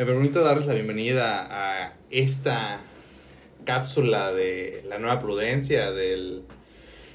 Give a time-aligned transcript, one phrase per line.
[0.00, 2.80] Me permito darles la bienvenida a esta
[3.66, 6.44] cápsula de la nueva prudencia del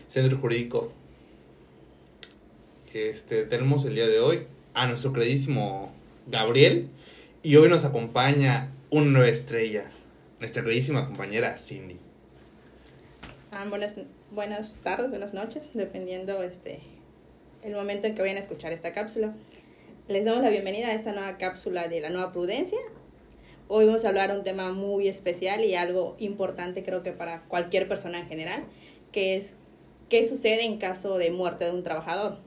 [0.08, 0.93] Centro Jurídico.
[2.93, 4.45] Este, tenemos el día de hoy
[4.75, 5.92] a nuestro queridísimo
[6.27, 6.90] Gabriel
[7.42, 9.90] y hoy nos acompaña una nueva estrella,
[10.40, 11.98] nuestra queridísima compañera Cindy.
[13.52, 13.96] Ah, buenas,
[14.30, 16.82] buenas tardes, buenas noches, dependiendo este
[17.64, 19.34] el momento en que vayan a escuchar esta cápsula.
[20.08, 22.78] Les damos la bienvenida a esta nueva cápsula de la nueva prudencia.
[23.68, 27.88] Hoy vamos a hablar un tema muy especial y algo importante creo que para cualquier
[27.88, 28.65] persona en general,
[29.12, 29.56] que es
[30.07, 32.38] qué sucede en caso de muerte de un trabajador.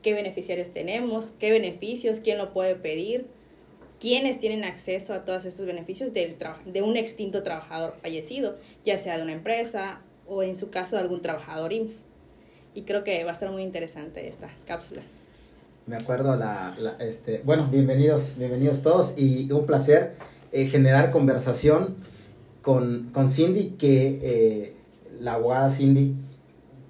[0.00, 1.32] ¿Qué beneficiarios tenemos?
[1.38, 2.20] ¿Qué beneficios?
[2.20, 3.26] ¿Quién lo puede pedir?
[4.00, 9.18] ¿Quiénes tienen acceso a todos estos beneficios del de un extinto trabajador fallecido, ya sea
[9.18, 12.00] de una empresa o en su caso de algún trabajador IMSS?
[12.74, 15.02] Y creo que va a estar muy interesante esta cápsula
[15.88, 20.16] me acuerdo la, este, bueno, bienvenidos, bienvenidos todos y un placer
[20.52, 21.96] eh, generar conversación
[22.60, 24.76] con, con Cindy, que eh,
[25.18, 26.14] la abogada Cindy,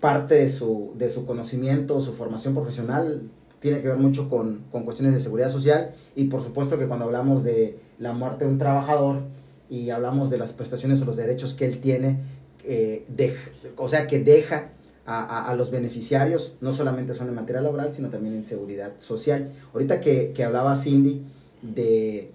[0.00, 4.82] parte de su, de su conocimiento, su formación profesional, tiene que ver mucho con, con,
[4.82, 8.58] cuestiones de seguridad social y por supuesto que cuando hablamos de la muerte de un
[8.58, 9.22] trabajador
[9.70, 12.18] y hablamos de las prestaciones o los derechos que él tiene,
[12.64, 13.36] eh, de,
[13.76, 14.70] o sea, que deja
[15.08, 19.50] a, a, los beneficiarios, no solamente son en materia laboral, sino también en seguridad social.
[19.72, 21.22] Ahorita que, que hablaba Cindy
[21.62, 22.30] de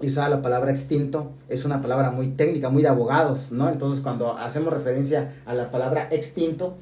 [0.00, 3.68] usaba la palabra extinto, es una palabra muy técnica, muy de abogados, ¿no?
[3.68, 6.76] Entonces cuando hacemos referencia a la palabra extinto,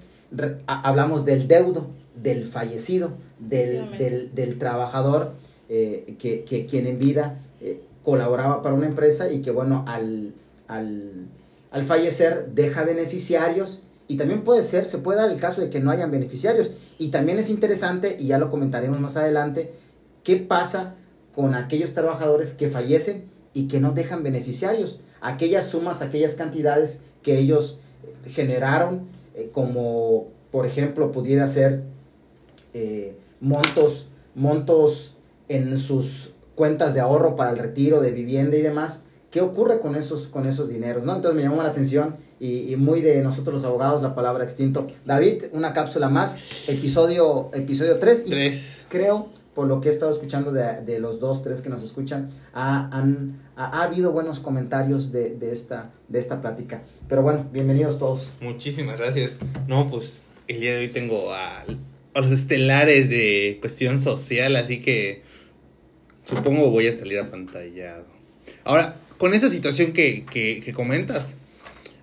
[0.66, 5.32] hablamos del deudo, del fallecido, del, del, del trabajador
[5.68, 10.34] eh, que, que, quien en vida eh, colaboraba para una empresa y que bueno, al,
[10.68, 11.26] al,
[11.72, 15.78] al fallecer deja beneficiarios y también puede ser, se puede dar el caso de que
[15.78, 16.72] no hayan beneficiarios.
[16.98, 19.72] Y también es interesante, y ya lo comentaremos más adelante,
[20.24, 20.96] qué pasa
[21.32, 24.98] con aquellos trabajadores que fallecen y que no dejan beneficiarios.
[25.20, 27.78] Aquellas sumas, aquellas cantidades que ellos
[28.26, 29.02] generaron,
[29.36, 31.84] eh, como por ejemplo pudiera ser
[32.74, 35.14] eh, montos, montos
[35.48, 39.04] en sus cuentas de ahorro para el retiro de vivienda y demás.
[39.30, 41.04] ¿Qué ocurre con esos, con esos dineros?
[41.04, 41.14] ¿no?
[41.14, 44.86] Entonces me llamó la atención y, muy de nosotros los abogados la palabra extinto.
[45.04, 48.24] David, una cápsula más, episodio, episodio 3.
[48.26, 51.82] Y creo, por lo que he estado escuchando de, de los dos, tres que nos
[51.82, 56.82] escuchan, ha, han, ha, habido buenos comentarios de, de, esta, de esta plática.
[57.08, 58.30] Pero bueno, bienvenidos todos.
[58.40, 59.36] Muchísimas gracias.
[59.68, 61.58] No, pues el día de hoy tengo a,
[62.14, 65.22] a los estelares de cuestión social, así que
[66.24, 68.06] supongo voy a salir a pantallado.
[68.64, 71.36] Ahora, con esa situación que, que, que comentas,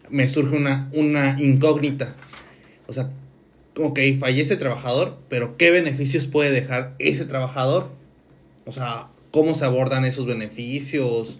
[0.09, 2.15] me surge una, una incógnita.
[2.87, 3.09] O sea,
[3.77, 7.89] ok, fallece el trabajador, pero ¿qué beneficios puede dejar ese trabajador?
[8.65, 11.37] O sea, ¿cómo se abordan esos beneficios?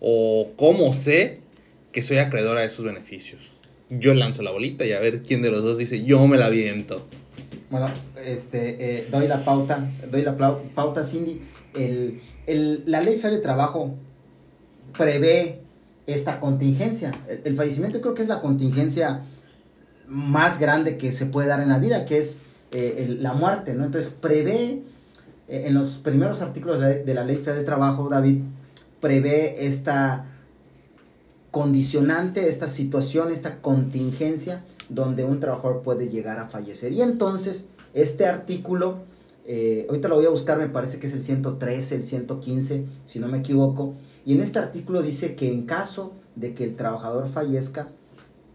[0.00, 1.40] ¿O cómo sé
[1.92, 3.52] que soy acreedor a esos beneficios?
[3.90, 6.48] Yo lanzo la bolita y a ver quién de los dos dice, yo me la
[6.48, 7.06] viento.
[7.70, 7.90] Bueno,
[8.24, 11.40] este, eh, doy la pauta, doy la pauta, Cindy.
[11.74, 13.94] El, el, la ley de trabajo
[14.96, 15.61] prevé
[16.06, 17.12] esta contingencia.
[17.44, 19.22] El, fallecimiento creo que es la contingencia
[20.08, 22.40] más grande que se puede dar en la vida, que es
[22.72, 23.84] eh, la muerte, ¿no?
[23.84, 24.82] Entonces prevé,
[25.48, 28.40] eh, en los primeros artículos de la, Ley Federal del Trabajo, David,
[29.00, 30.26] prevé esta
[31.50, 36.92] condicionante, esta situación, esta contingencia donde un trabajador puede llegar a fallecer.
[36.92, 38.98] Y entonces, este artículo,
[39.46, 43.18] eh, ahorita lo voy a buscar, me parece que es el 113, el 115, si
[43.18, 43.94] no me equivoco,
[44.24, 47.88] y en este artículo dice que en caso de que el trabajador fallezca,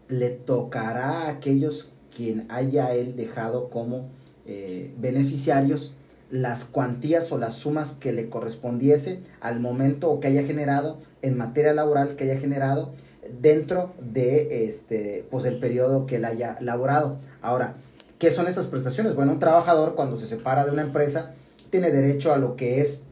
[0.08, 4.08] le tocará a aquellos quien haya él dejado como
[4.46, 5.92] eh, beneficiarios
[6.30, 11.36] las cuantías o las sumas que le correspondiese al momento o que haya generado en
[11.36, 12.92] materia laboral que haya generado
[13.40, 17.18] dentro de este pues el periodo que él haya laborado.
[17.40, 17.76] Ahora,
[18.18, 19.14] ¿qué son estas prestaciones?
[19.14, 21.32] Bueno, un trabajador cuando se separa de una empresa
[21.70, 23.02] tiene derecho a lo que es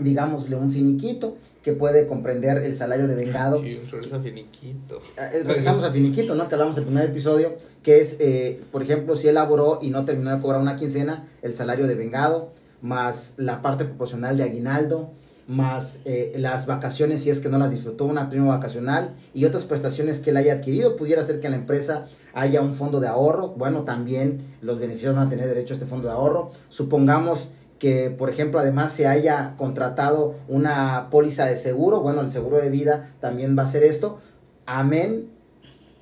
[0.00, 3.60] digámosle un finiquito que puede comprender el salario de vengado.
[3.62, 5.00] Sí, regresa a finiquito.
[5.16, 6.48] Ah, eh, regresamos a finiquito, ¿no?
[6.48, 10.04] Que hablamos el primer episodio, que es, eh, por ejemplo, si él laboró y no
[10.04, 15.12] terminó de cobrar una quincena, el salario de vengado, más la parte proporcional de aguinaldo,
[15.46, 19.64] más eh, las vacaciones si es que no las disfrutó, una prima vacacional y otras
[19.64, 20.96] prestaciones que él haya adquirido.
[20.96, 23.48] Pudiera ser que en la empresa haya un fondo de ahorro.
[23.48, 26.50] Bueno, también los beneficios van a tener derecho a este fondo de ahorro.
[26.68, 27.50] Supongamos
[27.82, 32.70] que, por ejemplo, además se haya contratado una póliza de seguro, bueno, el seguro de
[32.70, 34.20] vida también va a ser esto,
[34.66, 35.30] amén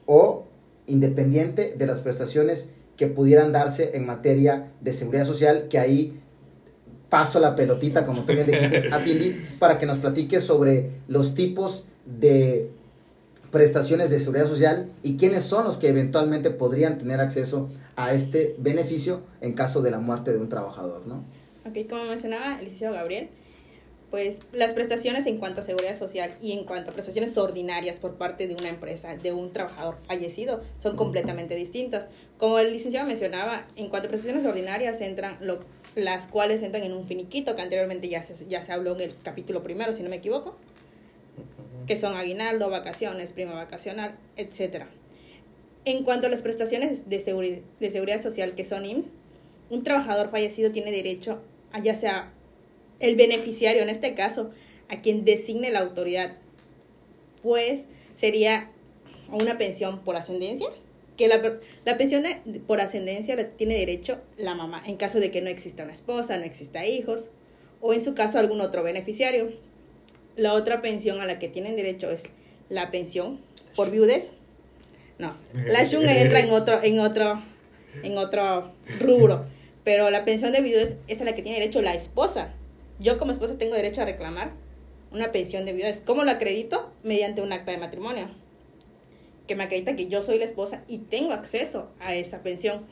[0.04, 0.44] o
[0.86, 2.68] independiente de las prestaciones
[2.98, 6.20] que pudieran darse en materia de seguridad social, que ahí
[7.08, 11.34] paso la pelotita, como tú bien dijiste, a Cindy, para que nos platique sobre los
[11.34, 12.68] tipos de
[13.50, 18.54] prestaciones de seguridad social y quiénes son los que eventualmente podrían tener acceso a este
[18.58, 21.39] beneficio en caso de la muerte de un trabajador, ¿no?
[21.70, 23.28] Ok, como mencionaba el licenciado Gabriel,
[24.10, 28.16] pues las prestaciones en cuanto a seguridad social y en cuanto a prestaciones ordinarias por
[28.16, 32.08] parte de una empresa, de un trabajador fallecido, son completamente distintas.
[32.38, 35.60] Como el licenciado mencionaba, en cuanto a prestaciones ordinarias entran lo,
[35.94, 39.14] las cuales entran en un finiquito, que anteriormente ya se, ya se habló en el
[39.22, 40.56] capítulo primero, si no me equivoco,
[41.86, 44.88] que son aguinaldo, vacaciones, prima vacacional, etcétera.
[45.84, 49.14] En cuanto a las prestaciones de, seguridad, de seguridad social que son IMSS,
[49.70, 51.40] un trabajador fallecido tiene derecho a
[51.78, 52.32] ya sea
[52.98, 54.50] el beneficiario, en este caso,
[54.88, 56.36] a quien designe la autoridad,
[57.42, 57.84] pues
[58.16, 58.70] sería
[59.30, 60.68] una pensión por ascendencia,
[61.16, 62.24] que la, la pensión
[62.66, 66.36] por ascendencia la tiene derecho la mamá, en caso de que no exista una esposa,
[66.36, 67.28] no exista hijos,
[67.80, 69.52] o en su caso algún otro beneficiario.
[70.36, 72.24] La otra pensión a la que tienen derecho es
[72.68, 73.40] la pensión
[73.76, 74.32] por viudes.
[75.18, 77.42] No, la Shunga entra en otro, en otro,
[78.02, 79.44] en otro rubro,
[79.84, 82.54] pero la pensión de viudes es a la que tiene derecho la esposa
[83.00, 84.52] yo como esposa tengo derecho a reclamar
[85.10, 86.02] una pensión de viudez.
[86.04, 86.92] ¿Cómo lo acredito?
[87.02, 88.28] Mediante un acta de matrimonio,
[89.48, 92.84] que me acredita que yo soy la esposa y tengo acceso a esa pensión.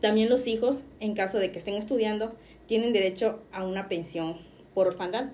[0.00, 2.34] También los hijos, en caso de que estén estudiando,
[2.66, 4.36] tienen derecho a una pensión
[4.74, 5.30] por orfandad.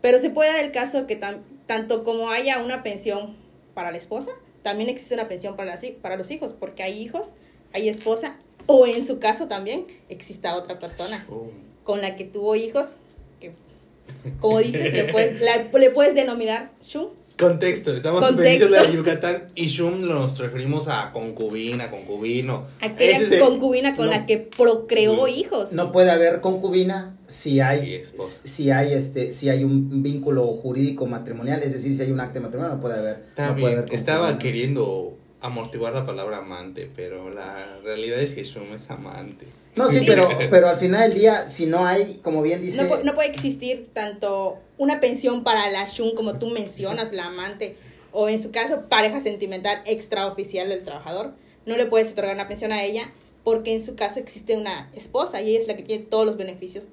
[0.00, 1.20] Pero se puede dar el caso que
[1.66, 3.36] tanto como haya una pensión
[3.74, 4.32] para la esposa,
[4.62, 7.34] también existe una pensión para los hijos, porque hay hijos,
[7.74, 11.50] hay esposa, o en su caso también exista otra persona oh.
[11.82, 12.94] con la que tuvo hijos
[14.40, 17.08] como dices, le puedes, le puedes denominar Shum.
[17.36, 22.68] Contexto, estamos en Península de Yucatán y Shum nos referimos a concubina, concubino.
[22.80, 25.72] Aquella concubina con la que procreó hijos.
[25.72, 28.02] No puede haber concubina si hay,
[28.44, 32.38] si hay este, si hay un vínculo jurídico matrimonial, es decir, si hay un acta
[32.38, 33.24] matrimonial, no puede haber.
[33.36, 38.72] no puede haber Estaba queriendo amortiguar la palabra amante, pero la realidad es que Shum
[38.72, 39.46] es amante.
[39.76, 42.82] No, sí, pero, pero al final del día, si no hay, como bien dice...
[42.82, 47.76] No, no puede existir tanto una pensión para la Shun, como tú mencionas, la amante,
[48.10, 51.32] o en su caso, pareja sentimental extraoficial del trabajador.
[51.66, 53.10] No le puedes otorgar una pensión a ella
[53.42, 56.38] porque en su caso existe una esposa y ella es la que tiene todos los
[56.38, 56.86] beneficios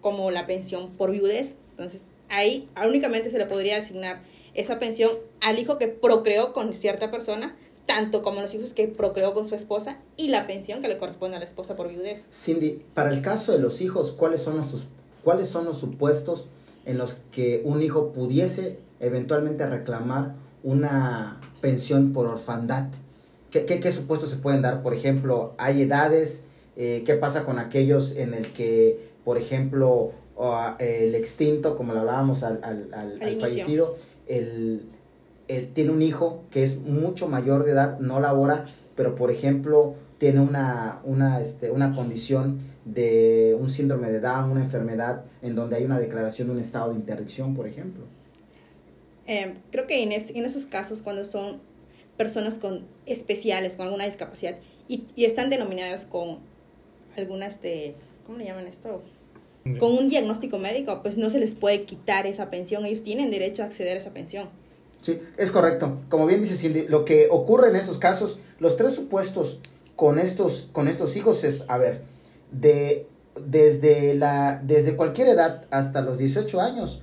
[0.00, 1.56] como la pensión por viudez.
[1.72, 4.22] Entonces, ahí únicamente se le podría asignar
[4.54, 5.10] esa pensión
[5.42, 7.54] al hijo que procreó con cierta persona
[7.86, 11.36] tanto como los hijos que procreó con su esposa y la pensión que le corresponde
[11.36, 12.24] a la esposa por viudez.
[12.30, 14.86] Cindy, para el caso de los hijos, ¿cuáles son los,
[15.22, 16.48] cuáles son los supuestos
[16.86, 22.88] en los que un hijo pudiese eventualmente reclamar una pensión por orfandad?
[23.50, 24.82] ¿Qué, qué, supuestos se pueden dar?
[24.82, 26.42] Por ejemplo, ¿hay edades?
[26.76, 30.10] Eh, ¿Qué pasa con aquellos en el que, por ejemplo,
[30.80, 33.96] el extinto, como lo hablábamos al, al, al fallecido,
[34.26, 34.82] el,
[35.48, 39.94] él tiene un hijo que es mucho mayor de edad, no labora, pero por ejemplo
[40.18, 45.76] tiene una, una, este, una condición de un síndrome de Down, una enfermedad en donde
[45.76, 48.04] hay una declaración de un estado de interdicción, por ejemplo.
[49.26, 51.60] Eh, creo que en, en, esos casos, cuando son
[52.16, 54.56] personas con especiales, con alguna discapacidad,
[54.86, 56.38] y, y están denominadas con
[57.16, 57.94] algunas de,
[58.26, 59.02] ¿cómo le llaman esto?
[59.78, 63.62] Con un diagnóstico médico, pues no se les puede quitar esa pensión, ellos tienen derecho
[63.62, 64.48] a acceder a esa pensión.
[65.04, 66.00] Sí, es correcto.
[66.08, 69.60] Como bien dice Cindy, lo que ocurre en estos casos, los tres supuestos
[69.96, 72.00] con estos, con estos hijos es, a ver,
[72.50, 73.06] de,
[73.46, 77.02] desde, la, desde cualquier edad hasta los 18 años,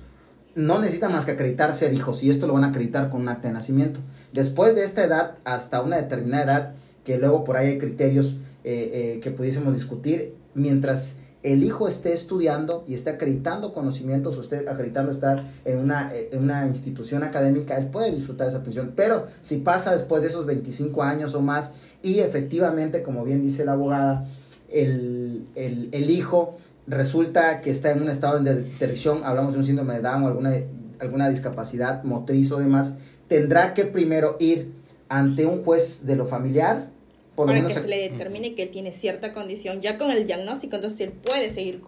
[0.56, 3.28] no necesitan más que acreditar ser hijos y esto lo van a acreditar con un
[3.28, 4.00] acta de nacimiento.
[4.32, 9.14] Después de esta edad hasta una determinada edad, que luego por ahí hay criterios eh,
[9.14, 14.58] eh, que pudiésemos discutir, mientras el hijo esté estudiando y esté acreditando conocimientos o esté
[14.68, 18.92] acreditando estar en una, en una institución académica, él puede disfrutar esa pensión.
[18.94, 23.64] Pero si pasa después de esos 25 años o más y efectivamente, como bien dice
[23.64, 24.26] la abogada,
[24.70, 30.02] el, hijo resulta que está en un estado de interdicción, hablamos de un síndrome de
[30.02, 30.52] Down o alguna,
[31.00, 34.72] alguna discapacidad motriz o demás, tendrá que primero ir
[35.08, 36.91] ante un juez de lo familiar
[37.36, 41.00] para que se le determine que él tiene cierta condición, ya con el diagnóstico, entonces
[41.00, 41.82] él puede seguir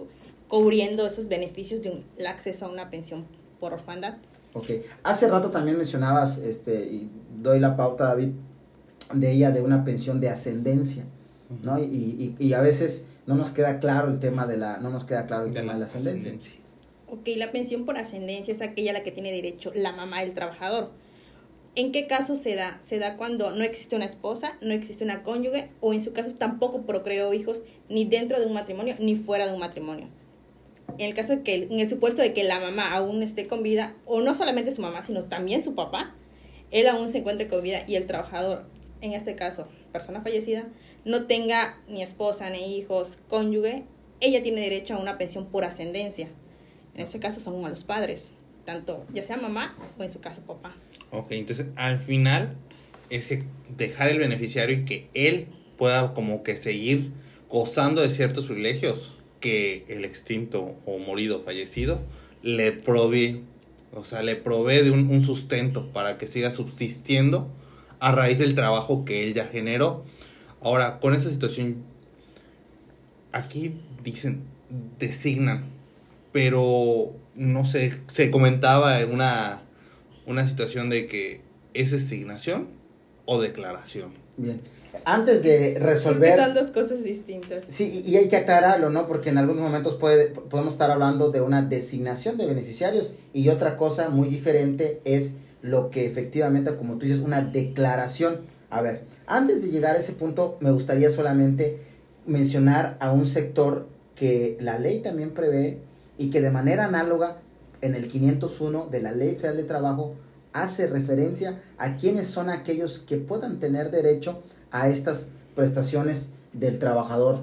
[0.48, 3.26] cubriendo esos beneficios de un, acceso a una pensión
[3.60, 4.16] por orfandad.
[4.52, 4.70] Ok,
[5.02, 8.28] hace rato también mencionabas, este, y doy la pauta, David,
[9.12, 11.04] de ella de una pensión de ascendencia,
[11.62, 11.78] ¿no?
[11.78, 15.26] Y, y, a veces no nos queda claro el tema de la, no nos queda
[15.26, 16.30] claro el tema de la ascendencia.
[16.30, 16.54] ascendencia.
[17.10, 20.34] Ok, la pensión por ascendencia es aquella a la que tiene derecho la mamá del
[20.34, 20.90] trabajador
[21.76, 22.76] ¿En qué caso se da?
[22.80, 26.32] Se da cuando no existe una esposa, no existe una cónyuge o en su caso
[26.32, 30.08] tampoco procreó hijos ni dentro de un matrimonio ni fuera de un matrimonio.
[30.98, 33.96] en el caso que, en el supuesto de que la mamá aún esté con vida,
[34.06, 36.14] o no solamente su mamá, sino también su papá,
[36.70, 38.66] él aún se encuentre con vida y el trabajador,
[39.00, 40.68] en este caso, persona fallecida,
[41.04, 43.82] no tenga ni esposa, ni hijos, cónyuge,
[44.20, 46.28] ella tiene derecho a una pensión por ascendencia.
[46.94, 48.30] En este caso son a los padres,
[48.64, 50.74] tanto ya sea mamá o en su caso papá.
[51.10, 52.56] Ok, entonces al final
[53.10, 53.44] es que
[53.76, 57.12] dejar el beneficiario y que él pueda como que seguir
[57.48, 62.00] gozando de ciertos privilegios que el extinto o morido fallecido
[62.42, 63.42] le provee,
[63.92, 67.50] o sea, le provee de un, un sustento para que siga subsistiendo
[68.00, 70.04] a raíz del trabajo que él ya generó.
[70.60, 71.84] Ahora, con esa situación,
[73.32, 74.42] aquí dicen,
[74.98, 75.64] designan,
[76.34, 79.62] pero no sé, se comentaba en una,
[80.26, 81.42] una situación de que
[81.74, 82.70] es designación
[83.24, 84.10] o declaración.
[84.36, 84.60] Bien.
[85.04, 86.30] Antes de resolver...
[86.30, 87.62] Es que son dos cosas distintas.
[87.68, 89.06] Sí, y hay que aclararlo, ¿no?
[89.06, 93.76] Porque en algunos momentos puede, podemos estar hablando de una designación de beneficiarios y otra
[93.76, 98.40] cosa muy diferente es lo que efectivamente, como tú dices, una declaración.
[98.70, 101.78] A ver, antes de llegar a ese punto, me gustaría solamente
[102.26, 103.86] mencionar a un sector
[104.16, 105.78] que la ley también prevé
[106.18, 107.38] y que de manera análoga
[107.80, 110.14] en el 501 de la Ley Federal de Trabajo
[110.52, 117.42] hace referencia a quienes son aquellos que puedan tener derecho a estas prestaciones del trabajador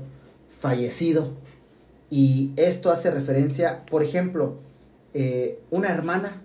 [0.60, 1.32] fallecido.
[2.10, 4.60] Y esto hace referencia, por ejemplo,
[5.14, 6.42] eh, una hermana.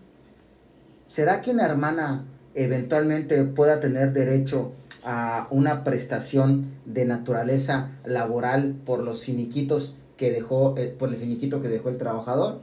[1.09, 4.73] ¿Será que una hermana eventualmente pueda tener derecho
[5.05, 11.61] a una prestación de naturaleza laboral por los finiquitos que dejó, eh, por el finiquito
[11.61, 12.61] que dejó el trabajador?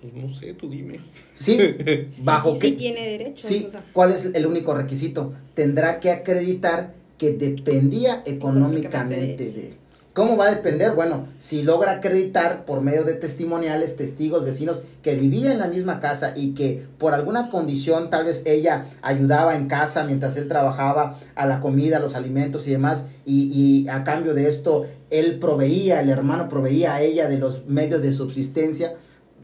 [0.00, 1.00] Pues no sé, tú dime.
[1.34, 1.58] Sí,
[2.22, 2.68] bajo sí, qué.
[2.68, 3.46] sí tiene derecho.
[3.48, 5.32] Sí, o sea, ¿cuál es el único requisito?
[5.54, 9.74] Tendrá que acreditar que dependía económicamente de él.
[10.14, 10.92] ¿Cómo va a depender?
[10.94, 16.00] Bueno, si logra acreditar por medio de testimoniales, testigos, vecinos que vivían en la misma
[16.00, 21.16] casa y que por alguna condición tal vez ella ayudaba en casa mientras él trabajaba
[21.36, 26.08] a la comida, los alimentos y demás, y, a cambio de esto él proveía, el
[26.08, 28.94] hermano proveía a ella de los medios de subsistencia,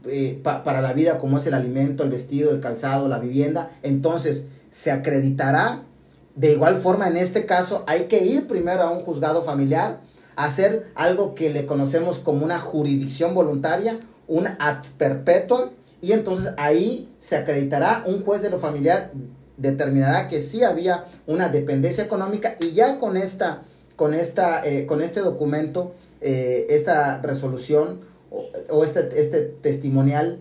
[0.07, 3.71] eh, pa- para la vida como es el alimento, el vestido, el calzado, la vivienda,
[3.81, 5.83] entonces se acreditará.
[6.35, 10.01] De igual forma, en este caso, hay que ir primero a un juzgado familiar,
[10.35, 15.69] hacer algo que le conocemos como una jurisdicción voluntaria, un ad perpetuum,
[16.01, 19.11] y entonces ahí se acreditará, un juez de lo familiar
[19.57, 23.61] determinará que sí había una dependencia económica y ya con esta,
[23.95, 28.01] con esta, eh, con este documento, eh, esta resolución
[28.69, 30.39] o, este, este testimonial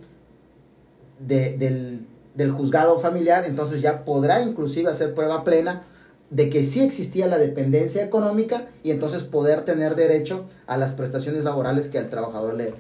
[1.20, 5.84] de- del, del juzgado familiar, entonces ya podrá inclusive hacer prueba plena
[6.30, 11.44] de que sí existía la dependencia económica y entonces poder tener derecho a las prestaciones
[11.44, 12.74] laborales que al trabajador le,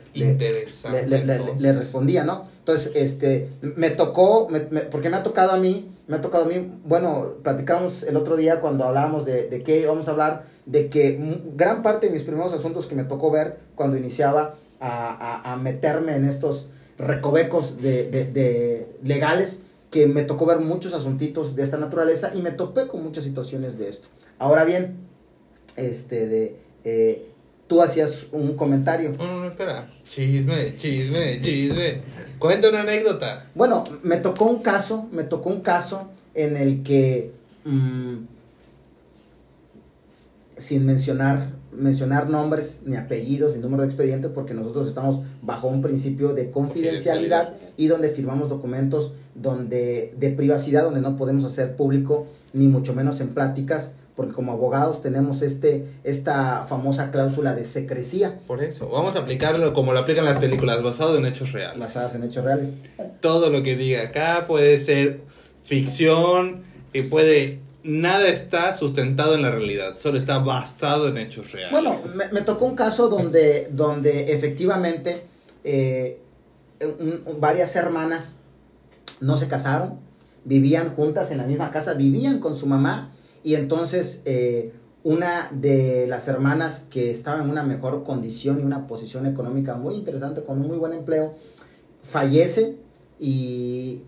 [0.90, 2.46] le, le, respondía, ¿no?
[2.60, 6.44] Entonces, este, me tocó, me- me- porque me ha tocado a mí, me ha tocado
[6.44, 10.44] a mí, bueno, platicamos el otro día cuando hablábamos de, de qué íbamos a hablar,
[10.66, 11.18] de que
[11.54, 15.56] gran parte de mis primeros asuntos que me tocó ver cuando iniciaba a, a- a
[15.56, 19.60] meterme en estos recovecos de, de- de legales,
[19.94, 23.78] que me tocó ver muchos asuntitos de esta naturaleza y me topé con muchas situaciones
[23.78, 24.08] de esto.
[24.40, 24.96] Ahora bien,
[25.76, 27.28] este, de, eh,
[27.68, 29.12] tú hacías un comentario.
[29.16, 29.88] No, no, no, espera.
[30.02, 32.00] Chisme, chisme, chisme.
[32.40, 33.46] Cuenta una anécdota.
[33.54, 37.30] Bueno, me tocó un caso, me tocó un caso en el que,
[37.62, 38.16] mm,
[40.56, 45.82] sin mencionar, mencionar nombres, ni apellidos, ni número de expediente, porque nosotros estamos bajo un
[45.82, 52.26] principio de confidencialidad y donde firmamos documentos donde, de privacidad, donde no podemos hacer público,
[52.52, 58.38] ni mucho menos en pláticas, porque como abogados tenemos este, esta famosa cláusula de secrecía
[58.46, 61.80] Por eso, vamos a aplicarlo como lo aplican las películas, basado en hechos reales.
[61.80, 62.70] basadas en hechos reales.
[63.20, 65.22] Todo lo que diga acá puede ser
[65.64, 66.62] ficción,
[66.94, 67.60] y puede...
[67.84, 71.70] Nada está sustentado en la realidad, solo está basado en hechos reales.
[71.70, 71.96] Bueno,
[72.32, 75.24] me, tocó un caso donde, donde efectivamente
[75.64, 76.18] eh,
[77.38, 78.38] varias hermanas
[79.20, 79.98] no se casaron,
[80.46, 83.12] vivían juntas en la misma casa, vivían con su mamá
[83.42, 84.72] y entonces eh,
[85.02, 89.94] una de las hermanas que estaba en una mejor condición y una posición económica muy
[89.94, 91.34] interesante, con un muy buen empleo,
[92.02, 92.78] fallece
[93.18, 94.00] y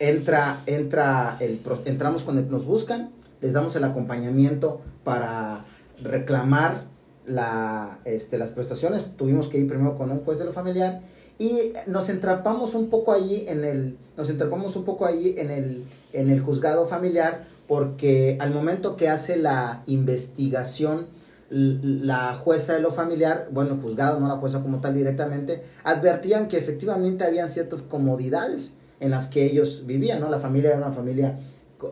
[0.00, 5.60] entra, entra el, entramos el, nos buscan, les damos el acompañamiento para
[6.02, 6.84] reclamar
[7.26, 9.16] la, este, las prestaciones.
[9.16, 11.02] Tuvimos que ir primero con un juez de lo familiar
[11.38, 15.84] y nos entrampamos un poco ahí en el, nos entrampamos un poco ahí en el,
[16.12, 21.06] en el juzgado familiar porque al momento que hace la investigación
[21.50, 26.58] la jueza de lo familiar, bueno, juzgado, no la jueza como tal directamente, advertían que
[26.58, 30.30] efectivamente habían ciertas comodidades en las que ellos vivían, ¿no?
[30.30, 31.38] La familia era una familia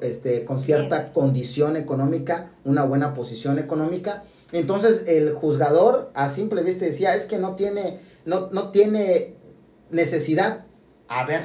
[0.02, 4.22] este, con cierta condición económica, una buena posición económica.
[4.52, 9.34] Entonces el juzgador a simple vista decía, es que no tiene, no, no tiene
[9.90, 10.64] necesidad.
[11.08, 11.42] A ver,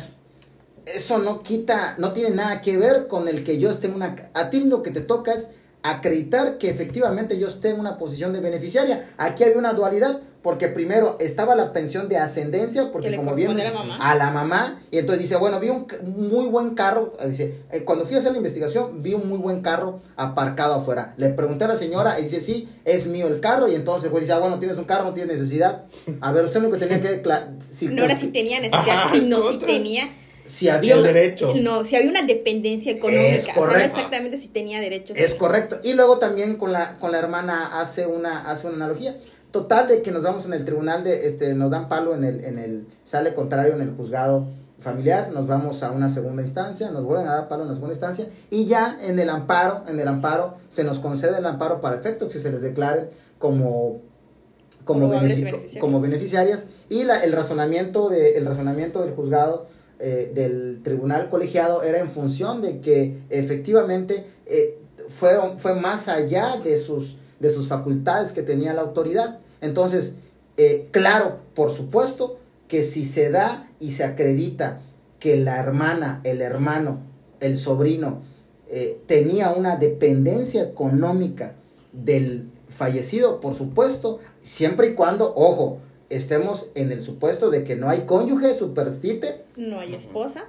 [0.86, 4.30] eso no quita, no tiene nada que ver con el que yo esté en una...
[4.34, 5.52] A ti lo que te toca es
[5.82, 9.14] acreditar que efectivamente yo esté en una posición de beneficiaria.
[9.18, 14.14] Aquí había una dualidad, porque primero estaba la pensión de ascendencia, porque como bien a
[14.14, 18.16] la, mamá, y entonces dice, bueno, vi un muy buen carro, dice, eh, cuando fui
[18.16, 21.14] a hacer la investigación, vi un muy buen carro aparcado afuera.
[21.16, 24.24] Le pregunté a la señora y dice, sí, es mío el carro, y entonces pues
[24.24, 25.86] dice, ah, bueno, tienes un carro, no tienes necesidad.
[26.20, 27.24] A ver, usted lo que tenía que...
[27.72, 30.10] Si, no era si tenía necesidad, sino si tenía
[30.46, 31.54] si había el derecho.
[31.56, 33.36] No, si había una dependencia económica.
[33.36, 33.86] Es correcto.
[33.86, 35.18] exactamente si tenía derechos.
[35.18, 35.80] Es correcto.
[35.84, 39.16] Y luego también con la, con la hermana hace una, hace una analogía.
[39.54, 42.44] Total de que nos vamos en el tribunal de, este, nos dan palo en el,
[42.44, 44.48] en el, sale contrario en el juzgado
[44.80, 47.94] familiar, nos vamos a una segunda instancia, nos vuelven a dar palo en la segunda
[47.94, 51.96] instancia, y ya en el amparo, en el amparo, se nos concede el amparo para
[51.96, 54.02] efecto que se les declare como
[54.86, 55.10] como,
[55.80, 59.68] como beneficiarias y la, el razonamiento de el razonamiento del juzgado
[60.00, 66.58] eh, del tribunal colegiado era en función de que efectivamente eh, fueron, fue más allá
[66.62, 69.40] de sus, de sus facultades que tenía la autoridad.
[69.64, 70.18] Entonces,
[70.58, 74.82] eh, claro, por supuesto que si se da y se acredita
[75.20, 77.00] que la hermana, el hermano,
[77.40, 78.22] el sobrino,
[79.06, 81.54] tenía una dependencia económica
[81.92, 85.78] del fallecido, por supuesto, siempre y cuando, ojo,
[86.10, 89.46] estemos en el supuesto de que no hay cónyuge superstite.
[89.58, 90.46] No hay esposa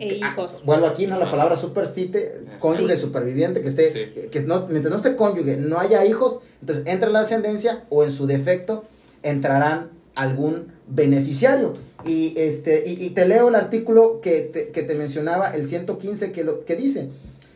[0.00, 0.62] e ah, hijos.
[0.64, 1.18] vuelvo aquí, ¿no?
[1.18, 6.04] La palabra superstite, cónyuge superviviente, que esté, que no, mientras no esté cónyuge, no haya
[6.06, 8.84] hijos, entonces entra la ascendencia o en su defecto
[9.22, 11.74] entrarán algún beneficiario.
[12.04, 16.44] Y, este, y, te leo el artículo que te, que te mencionaba, el 115, que,
[16.44, 17.10] lo, que dice,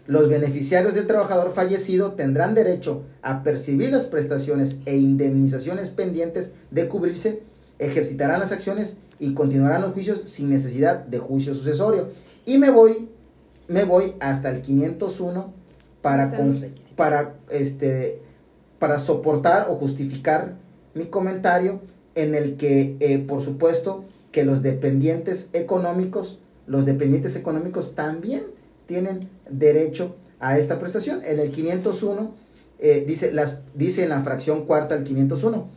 [0.06, 6.88] los beneficiarios del trabajador fallecido tendrán derecho a percibir las prestaciones e indemnizaciones pendientes de
[6.88, 7.42] cubrirse,
[7.78, 12.08] ejercitarán las acciones y continuarán los juicios sin necesidad de juicio sucesorio.
[12.44, 13.08] Y me voy,
[13.68, 15.52] me voy hasta el 501
[16.02, 16.32] para,
[16.96, 18.22] para, este,
[18.78, 20.56] para soportar o justificar
[20.94, 21.80] mi comentario
[22.14, 28.44] en el que, eh, por supuesto, que los dependientes económicos, los dependientes económicos también
[28.86, 31.20] tienen derecho a esta prestación.
[31.24, 32.34] En el 501
[32.78, 35.68] eh, dice, las, dice en la fracción cuarta del 501,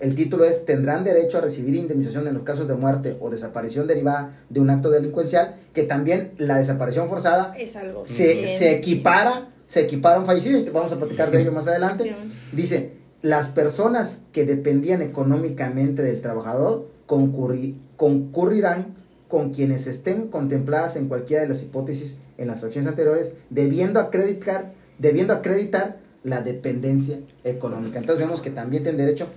[0.00, 3.86] el título es, tendrán derecho a recibir indemnización en los casos de muerte o desaparición
[3.86, 9.50] derivada de un acto delincuencial, que también la desaparición forzada es algo se, se, equipara,
[9.68, 12.16] se equipara a un fallecido, y vamos a platicar de ello más adelante.
[12.52, 18.94] Dice, las personas que dependían económicamente del trabajador concurrirán
[19.28, 24.72] con quienes estén contempladas en cualquiera de las hipótesis en las fracciones anteriores, debiendo acreditar,
[24.98, 27.98] debiendo acreditar la dependencia económica.
[27.98, 29.28] Entonces vemos que también tienen derecho,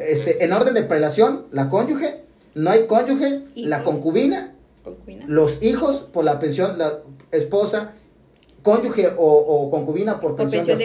[0.00, 4.54] este, en orden de prelación, la cónyuge, no hay cónyuge, la concubina,
[5.26, 7.94] los hijos por la pensión, la esposa,
[8.62, 10.76] cónyuge o, concubina por, pensión, de,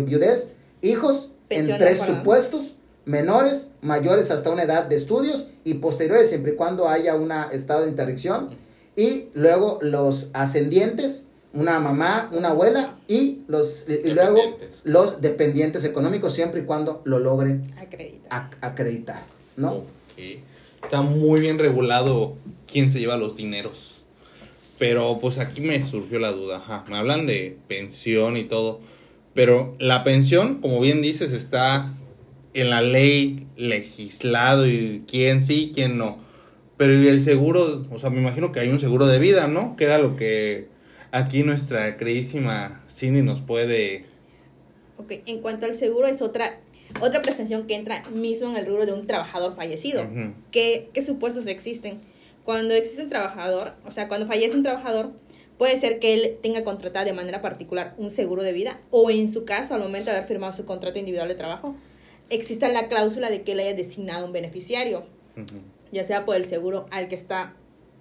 [0.00, 0.52] viudez.
[0.82, 6.56] hijos en tres supuestos menores, mayores hasta una edad de estudios y posteriores, siempre y
[6.56, 8.50] cuando haya un estado de interdicción.
[8.96, 16.34] Y luego los ascendientes, una mamá, una abuela y, los, y luego los dependientes económicos,
[16.34, 17.72] siempre y cuando lo logren
[18.60, 19.24] acreditar.
[19.56, 19.84] ¿no?
[20.82, 22.36] Está muy bien regulado
[22.70, 24.04] quién se lleva los dineros.
[24.78, 26.84] Pero pues aquí me surgió la duda.
[26.88, 28.80] Me hablan de pensión y todo.
[29.34, 31.94] Pero la pensión, como bien dices, está
[32.54, 36.18] en la ley legislado y quién sí, quién no.
[36.76, 39.76] Pero el seguro, o sea, me imagino que hay un seguro de vida, ¿no?
[39.76, 40.68] Que era lo que
[41.12, 44.06] aquí nuestra queridísima Cindy nos puede...
[44.98, 46.58] Ok, en cuanto al seguro es otra,
[47.00, 50.04] otra prestación que entra mismo en el rubro de un trabajador fallecido.
[50.50, 52.00] ¿Qué, ¿Qué supuestos existen?
[52.44, 55.12] Cuando existe un trabajador, o sea, cuando fallece un trabajador,
[55.58, 59.30] puede ser que él tenga contratado de manera particular un seguro de vida o en
[59.30, 61.76] su caso, al momento de haber firmado su contrato individual de trabajo,
[62.30, 65.06] exista la cláusula de que él haya designado un beneficiario,
[65.92, 67.54] ya sea por el seguro al que está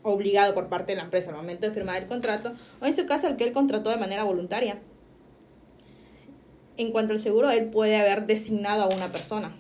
[0.06, 3.06] obligado por parte de la empresa al momento de firmar el contrato, o en su
[3.06, 4.80] caso al que él contrató de manera voluntaria.
[6.78, 9.56] En cuanto al seguro, él puede haber designado a una persona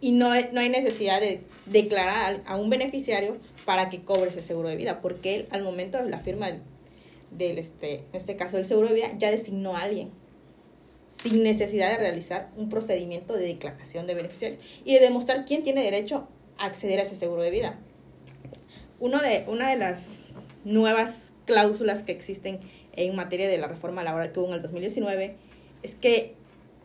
[0.00, 4.68] y no no hay necesidad de declarar a un beneficiario para que cobre ese seguro
[4.68, 6.48] de vida, porque él al momento de la firma
[7.30, 10.10] del, este, en este caso del seguro de vida ya designó a alguien
[11.08, 15.82] sin necesidad de realizar un procedimiento de declaración de beneficiarios y de demostrar quién tiene
[15.82, 16.26] derecho
[16.58, 17.78] a acceder a ese seguro de vida.
[19.02, 20.26] Uno de, una de las
[20.64, 22.60] nuevas cláusulas que existen
[22.92, 25.34] en materia de la reforma laboral que hubo en el 2019
[25.82, 26.36] es que,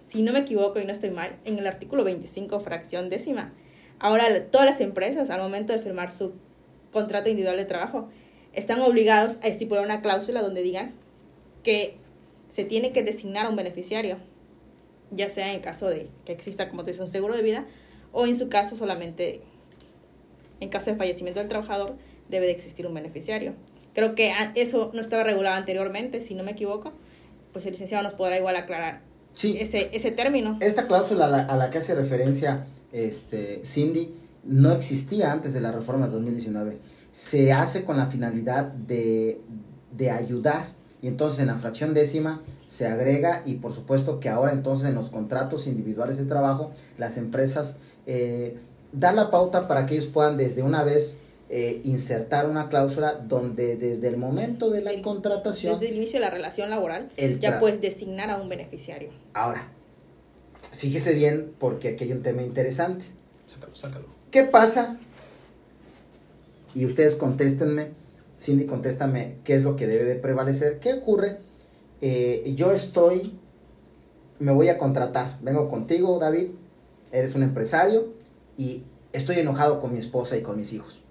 [0.07, 3.53] si no me equivoco y no estoy mal, en el artículo 25, fracción décima,
[3.99, 6.33] ahora todas las empresas al momento de firmar su
[6.91, 8.09] contrato individual de trabajo
[8.51, 10.93] están obligados a estipular una cláusula donde digan
[11.61, 11.97] que
[12.49, 14.17] se tiene que designar a un beneficiario,
[15.11, 17.67] ya sea en caso de que exista, como te dice, un seguro de vida,
[18.11, 19.41] o en su caso solamente,
[20.59, 21.95] en caso de fallecimiento del trabajador,
[22.29, 23.53] debe de existir un beneficiario.
[23.93, 26.93] Creo que eso no estaba regulado anteriormente, si no me equivoco,
[27.53, 29.01] pues el licenciado nos podrá igual aclarar
[29.43, 30.57] ese, ese término.
[30.61, 35.61] Esta cláusula a la, a la que hace referencia este, Cindy no existía antes de
[35.61, 36.79] la reforma de 2019.
[37.11, 39.41] Se hace con la finalidad de,
[39.91, 40.67] de ayudar
[41.01, 44.95] y entonces en la fracción décima se agrega y por supuesto que ahora entonces en
[44.95, 48.57] los contratos individuales de trabajo las empresas eh,
[48.91, 51.19] dan la pauta para que ellos puedan desde una vez
[51.49, 56.25] eh, insertar una cláusula donde desde el momento de la contratación desde el inicio de
[56.25, 59.71] la relación laboral ya puedes designar a un beneficiario ahora
[60.75, 63.05] fíjese bien porque aquí hay un tema interesante
[63.45, 64.05] sácalo, sácalo.
[64.31, 64.97] ¿qué pasa?
[66.73, 67.91] y ustedes contéstenme
[68.39, 70.79] Cindy, contéstame qué es lo que debe de prevalecer.
[70.79, 71.39] ¿Qué ocurre?
[72.01, 73.37] Eh, yo estoy,
[74.39, 76.49] me voy a contratar, vengo contigo, David,
[77.11, 78.13] eres un empresario
[78.57, 81.01] y estoy enojado con mi esposa y con mis hijos.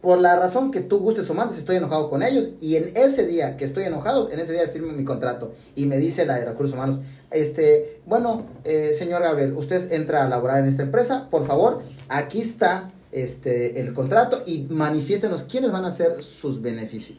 [0.00, 3.26] Por la razón que tú gustes o mandes, estoy enojado con ellos y en ese
[3.26, 6.46] día que estoy enojado, en ese día firmo mi contrato y me dice la de
[6.46, 11.44] recursos humanos, este, bueno, eh, señor Gabriel, usted entra a laborar en esta empresa, por
[11.44, 16.60] favor, aquí está este, el contrato y manifiéstenos quiénes van a ser sus,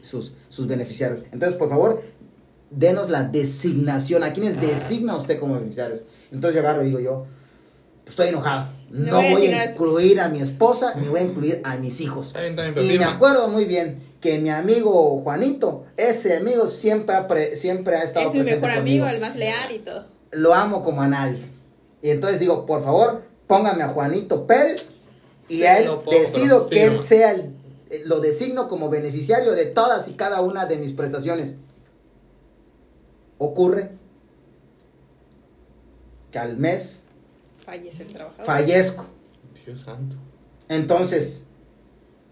[0.02, 1.24] sus, sus beneficiarios.
[1.30, 2.02] Entonces, por favor,
[2.70, 4.24] denos la designación.
[4.24, 6.00] ¿A quiénes designa usted como beneficiarios?
[6.30, 7.26] Entonces yo agarro y digo yo,
[8.06, 8.68] estoy enojado.
[8.90, 12.34] No, voy, a, incluir a mi esposa, ni voy a incluir a mis hijos.
[12.78, 18.28] y me acuerdo muy bien que mi amigo Juanito, ese amigo siempre siempre ha estado
[18.28, 20.06] Es mi mejor amigo, el más leal y todo.
[20.30, 21.42] Lo amo como a nadie.
[22.02, 24.92] Y entonces digo, por favor, póngame a Juanito Pérez
[25.48, 27.54] y a él decido que él sea el,
[27.90, 31.56] eh, lo designo como beneficiario de todas y cada una de mis prestaciones.
[33.38, 33.90] Ocurre
[36.30, 37.01] que al mes
[37.72, 38.46] fallece el trabajador.
[38.46, 39.06] Fallezco.
[39.64, 40.16] Dios santo.
[40.68, 41.46] Entonces,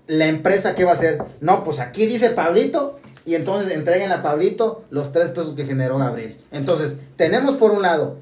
[0.06, 1.22] la empresa qué va a hacer?
[1.40, 5.96] No, pues aquí dice Pablito y entonces entreguen a Pablito los tres pesos que generó
[5.98, 6.36] Gabriel.
[6.50, 8.18] Entonces, tenemos por un lado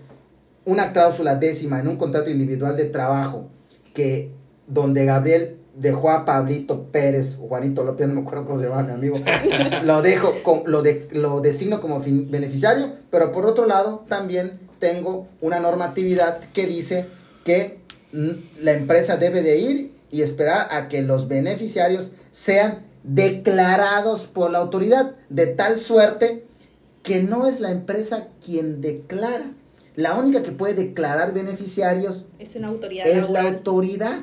[0.64, 3.48] una cláusula décima en un contrato individual de trabajo
[3.94, 4.33] que
[4.68, 8.83] donde Gabriel dejó a Pablito Pérez, o Juanito López, no me acuerdo cómo se llama
[8.83, 9.18] mi amigo,
[9.85, 10.35] lo dejo,
[10.66, 16.66] lo, de, lo designo como beneficiario, pero por otro lado también tengo una normatividad que
[16.66, 17.06] dice
[17.44, 17.80] que
[18.12, 24.58] la empresa debe de ir y esperar a que los beneficiarios sean declarados por la
[24.58, 26.44] autoridad, de tal suerte
[27.02, 29.52] que no es la empresa quien declara.
[29.96, 34.20] La única que puede declarar beneficiarios es, una autoridad es la autoridad.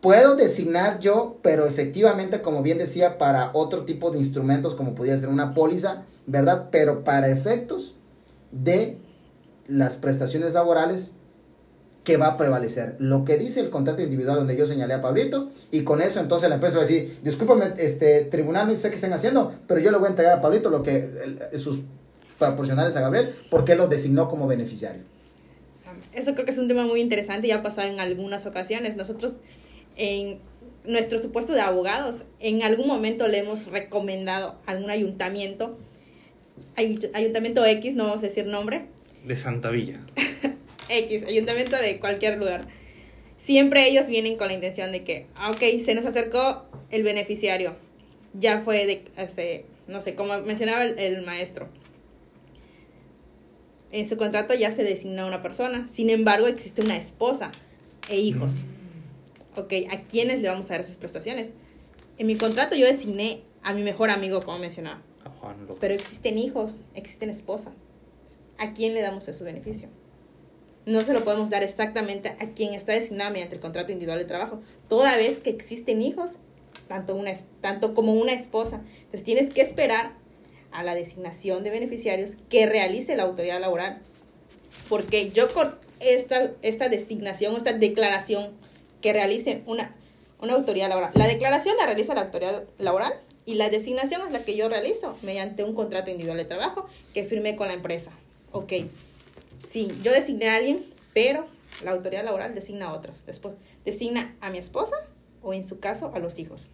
[0.00, 5.18] Puedo designar yo, pero efectivamente, como bien decía, para otro tipo de instrumentos, como pudiera
[5.18, 6.68] ser una póliza, ¿verdad?
[6.70, 7.94] Pero para efectos
[8.50, 8.98] de
[9.70, 11.14] las prestaciones laborales,
[12.04, 12.96] ¿qué va a prevalecer?
[12.98, 16.48] Lo que dice el contrato individual donde yo señalé a Pablito, y con eso entonces
[16.48, 19.90] la empresa va a decir, discúlpame, este tribunal, no sé qué estén haciendo, pero yo
[19.90, 21.10] le voy a entregar a Pablito lo que
[21.56, 21.80] sus
[22.38, 25.02] proporcionales a Gabriel, porque lo designó como beneficiario.
[26.12, 28.96] Eso creo que es un tema muy interesante y ha pasado en algunas ocasiones.
[28.96, 29.36] Nosotros
[29.96, 30.40] en
[30.84, 35.76] nuestro supuesto de abogados, en algún momento le hemos recomendado a algún ayuntamiento,
[36.74, 38.88] ayuntamiento X, no vamos a decir nombre.
[39.24, 40.00] De Santa Villa.
[40.88, 42.66] X, ayuntamiento de cualquier lugar.
[43.38, 47.76] Siempre ellos vienen con la intención de que, ah, ok, se nos acercó el beneficiario.
[48.34, 51.68] Ya fue de, este, no sé, como mencionaba el, maestro.
[53.92, 55.88] En su contrato ya se designó una persona.
[55.88, 57.50] Sin embargo, existe una esposa
[58.08, 58.54] e hijos.
[58.54, 58.80] Mm
[59.56, 61.52] ok, ¿a quiénes le vamos a dar esas prestaciones?
[62.18, 65.02] En mi contrato yo designé a mi mejor amigo, como mencionaba.
[65.24, 65.76] A Juan López.
[65.80, 67.72] Pero existen hijos, existen esposa.
[68.60, 69.88] ¿A quién le damos ese beneficio?
[70.84, 74.26] No se lo podemos dar exactamente a quien está designado mediante el contrato individual de
[74.26, 76.32] trabajo, toda vez que existen hijos,
[76.86, 78.82] tanto, una, tanto como una esposa.
[78.96, 80.12] Entonces tienes que esperar
[80.72, 84.02] a la designación de beneficiarios que realice la autoridad laboral.
[84.90, 88.50] Porque yo con esta, esta designación, esta declaración
[89.00, 89.96] que realice una,
[90.38, 91.12] una autoridad laboral.
[91.14, 93.14] La declaración la realiza la autoridad laboral
[93.46, 97.24] y la designación es la que yo realizo mediante un contrato individual de trabajo que
[97.24, 98.12] firmé con la empresa.
[98.52, 98.72] Ok,
[99.68, 100.84] sí, yo designé a alguien,
[101.14, 101.46] pero
[101.84, 103.16] la autoridad laboral designa a otros.
[103.26, 104.96] Después, designa a mi esposa
[105.42, 106.66] o en su caso a los hijos.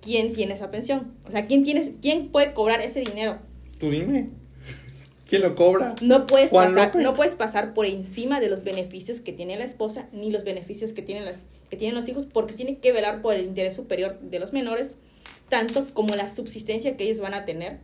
[0.00, 1.12] ¿Quién tiene esa pensión?
[1.26, 3.38] O sea, ¿quién, tiene, quién puede cobrar ese dinero?
[3.78, 4.30] Tú dime.
[5.28, 5.94] ¿Quién lo cobra?
[6.00, 7.02] No puedes, Juan pasar, López.
[7.02, 10.92] no puedes pasar por encima de los beneficios que tiene la esposa ni los beneficios
[10.92, 14.18] que tienen, las, que tienen los hijos porque tiene que velar por el interés superior
[14.20, 14.96] de los menores,
[15.48, 17.78] tanto como la subsistencia que ellos van a tener,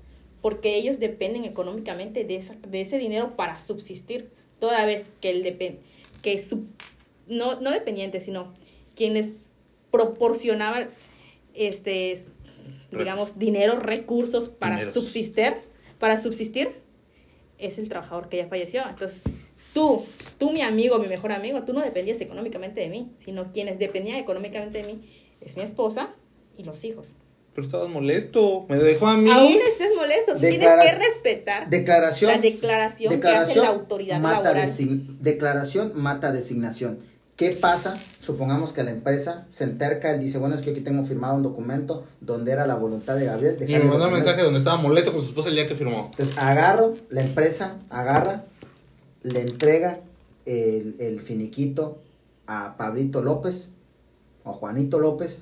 [0.46, 4.30] porque ellos dependen económicamente de, esa, de ese dinero para subsistir,
[4.60, 5.80] toda vez que el depen,
[6.22, 6.40] que
[7.26, 8.54] no, no dependiente, sino
[8.94, 9.32] quienes
[9.90, 10.90] proporcionaban
[11.52, 12.16] este
[12.92, 14.94] digamos dinero, recursos para Dineros.
[14.94, 15.54] subsistir,
[15.98, 16.76] para subsistir,
[17.58, 18.88] es el trabajador que ya falleció.
[18.88, 19.22] Entonces,
[19.74, 20.04] tú,
[20.38, 24.18] tú mi amigo, mi mejor amigo, tú no dependías económicamente de mí, sino quienes dependían
[24.18, 25.00] económicamente de mí
[25.40, 26.14] es mi esposa
[26.56, 27.16] y los hijos.
[27.56, 28.66] Pero estabas molesto.
[28.68, 29.30] Me dejó a mí.
[29.30, 32.30] Aún estés molesto, tú tienes que respetar Declaración.
[32.30, 34.70] la declaración, que hace la autoridad mata laboral.
[35.22, 36.98] declaración mata designación.
[37.34, 37.98] ¿Qué pasa?
[38.20, 41.42] Supongamos que la empresa se enterca, él dice, bueno, es que aquí tengo firmado un
[41.42, 43.56] documento donde era la voluntad de Gabriel.
[43.66, 46.10] Y me mandó un mensaje donde estaba molesto con su esposa el día que firmó.
[46.10, 48.44] Entonces agarro, la empresa agarra,
[49.22, 50.00] le entrega
[50.44, 52.02] el, el finiquito
[52.46, 53.70] a Pablito López
[54.44, 55.38] o a Juanito López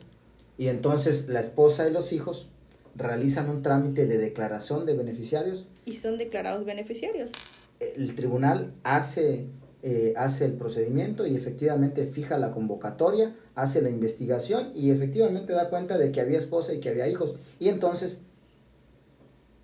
[0.56, 2.48] y entonces la esposa y los hijos
[2.94, 5.68] realizan un trámite de declaración de beneficiarios.
[5.84, 7.32] Y son declarados beneficiarios.
[7.80, 9.48] El tribunal hace,
[9.82, 15.70] eh, hace el procedimiento y efectivamente fija la convocatoria, hace la investigación y efectivamente da
[15.70, 17.34] cuenta de que había esposa y que había hijos.
[17.58, 18.20] Y entonces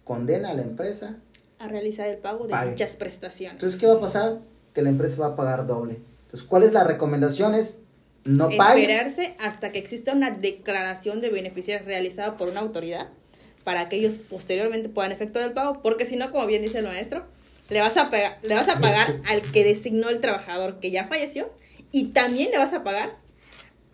[0.04, 1.20] condena a la empresa
[1.60, 2.70] a realizar el pago de Pague.
[2.70, 3.52] dichas prestaciones.
[3.54, 4.40] Entonces, ¿qué va a pasar?
[4.72, 6.00] Que la empresa va a pagar doble.
[6.24, 7.54] Entonces, ¿cuál es la recomendación?
[7.54, 7.80] Es
[8.24, 8.84] no pagues.
[8.84, 13.08] Esperarse hasta que exista una declaración de beneficiarios realizada por una autoridad
[13.64, 16.86] para que ellos posteriormente puedan efectuar el pago, porque si no, como bien dice el
[16.86, 17.24] maestro,
[17.68, 21.04] le vas a pagar, le vas a pagar al que designó el trabajador que ya
[21.04, 21.50] falleció
[21.92, 23.16] y también le vas a pagar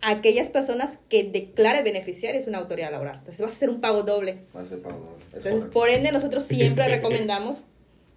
[0.02, 3.16] a aquellas personas que declare beneficiarios una autoridad laboral.
[3.16, 4.38] Entonces vas a hacer un pago doble.
[4.54, 5.24] Va a ser pago doble.
[5.30, 5.70] Es Entonces, correcto.
[5.72, 7.62] por ende, nosotros siempre recomendamos,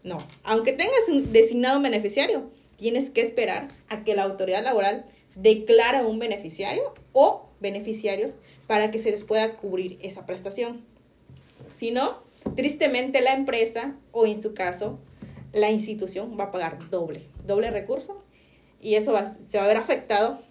[0.04, 5.06] no, aunque tengas un designado beneficiario, tienes que esperar a que la autoridad laboral
[5.42, 8.32] declara un beneficiario o beneficiarios
[8.68, 10.82] para que se les pueda cubrir esa prestación.
[11.74, 12.20] Si no,
[12.56, 15.00] tristemente la empresa o en su caso
[15.54, 18.22] la institución va a pagar doble, doble recurso
[18.82, 20.42] y eso va, se va a ver afectado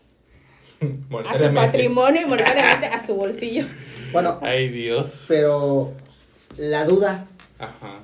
[1.29, 3.67] a su patrimonio y monetariamente a su bolsillo.
[4.13, 5.27] Bueno, Ay, Dios.
[5.29, 5.93] pero
[6.57, 7.27] la duda,
[7.59, 8.01] Ajá.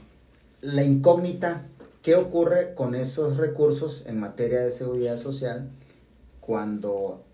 [0.60, 1.66] la incógnita,
[2.02, 5.70] ¿qué ocurre con esos recursos en materia de seguridad social
[6.44, 7.24] cuando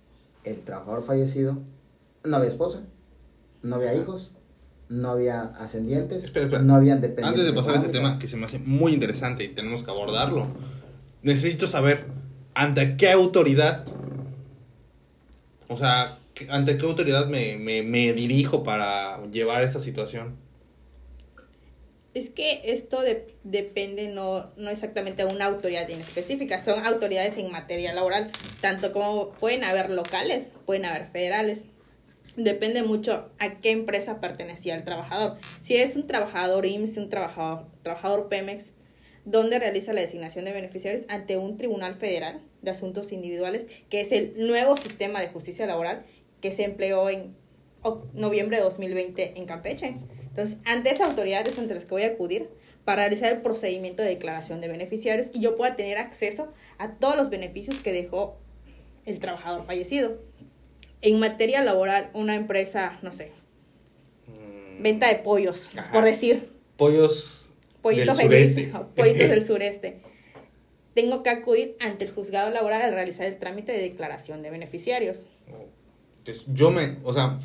[0.44, 1.58] el trabajador fallecido
[2.24, 2.82] no había esposa,
[3.62, 4.30] no había hijos,
[4.88, 6.62] no había ascendientes, Espera, espera.
[6.62, 7.40] no habían dependientes?
[7.40, 9.90] Antes de pasar a ese tema que se me hace muy interesante y tenemos que
[9.90, 10.46] abordarlo,
[11.22, 12.06] necesito saber
[12.54, 13.84] ante qué autoridad,
[15.68, 16.18] o sea,
[16.48, 20.36] ante qué autoridad me, me, me dirijo para llevar esta situación.
[22.12, 27.38] Es que esto de- depende no, no exactamente de una autoridad en específica, son autoridades
[27.38, 31.66] en materia laboral, tanto como pueden haber locales, pueden haber federales.
[32.36, 35.36] Depende mucho a qué empresa pertenecía el trabajador.
[35.60, 38.72] Si es un trabajador IMSS, un trabajador, trabajador Pemex,
[39.24, 44.10] donde realiza la designación de beneficiarios ante un tribunal federal de asuntos individuales, que es
[44.12, 46.04] el nuevo sistema de justicia laboral
[46.40, 47.36] que se empleó en
[48.14, 49.96] noviembre de 2020 en Campeche.
[50.30, 52.48] Entonces, ante esa autoridad es ante las que voy a acudir
[52.84, 57.16] para realizar el procedimiento de declaración de beneficiarios y yo pueda tener acceso a todos
[57.16, 58.38] los beneficios que dejó
[59.04, 60.18] el trabajador fallecido.
[61.02, 63.32] En materia laboral, una empresa, no sé,
[64.28, 65.90] Mm, venta de pollos, Ajá.
[65.92, 68.72] por decir, Pollos pollitos del sureste.
[68.94, 70.00] pollitos del sureste.
[70.94, 75.26] Tengo que acudir ante el juzgado laboral al realizar el trámite de declaración de beneficiarios.
[76.18, 77.38] Entonces, yo me, o sea,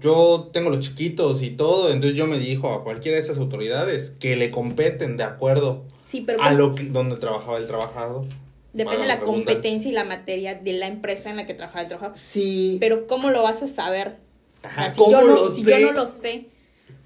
[0.00, 4.12] yo tengo los chiquitos y todo, entonces yo me dirijo a cualquiera de esas autoridades
[4.20, 8.24] que le competen de acuerdo Sí, pero a lo que donde trabajaba el trabajador.
[8.72, 11.88] depende de la competencia y la materia de la empresa en la que trabaja el
[11.88, 12.16] trabajador.
[12.16, 14.16] Sí, Pero ¿cómo lo vas a saber?
[14.58, 15.70] O sea, Ajá, si, ¿cómo yo no, lo si sé?
[15.80, 16.46] yo no lo sé,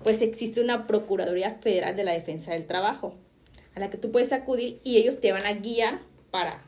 [0.03, 3.15] pues existe una Procuraduría Federal de la Defensa del Trabajo
[3.75, 6.63] a la que tú puedes acudir y ellos te van a guiar para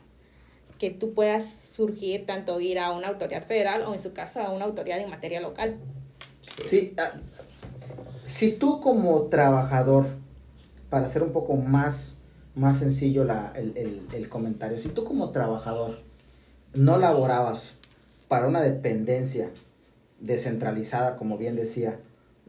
[0.77, 4.51] que tú puedas surgir tanto ir a una autoridad federal o en su caso a
[4.51, 5.77] una autoridad en materia local.
[6.65, 7.13] Sí, ah,
[8.23, 10.07] si tú como trabajador,
[10.89, 12.17] para hacer un poco más,
[12.55, 15.99] más sencillo el, el- el comentario, si tú como trabajador
[16.73, 17.75] no laborabas
[18.27, 19.51] para una dependencia
[20.19, 21.99] descentralizada, como bien decía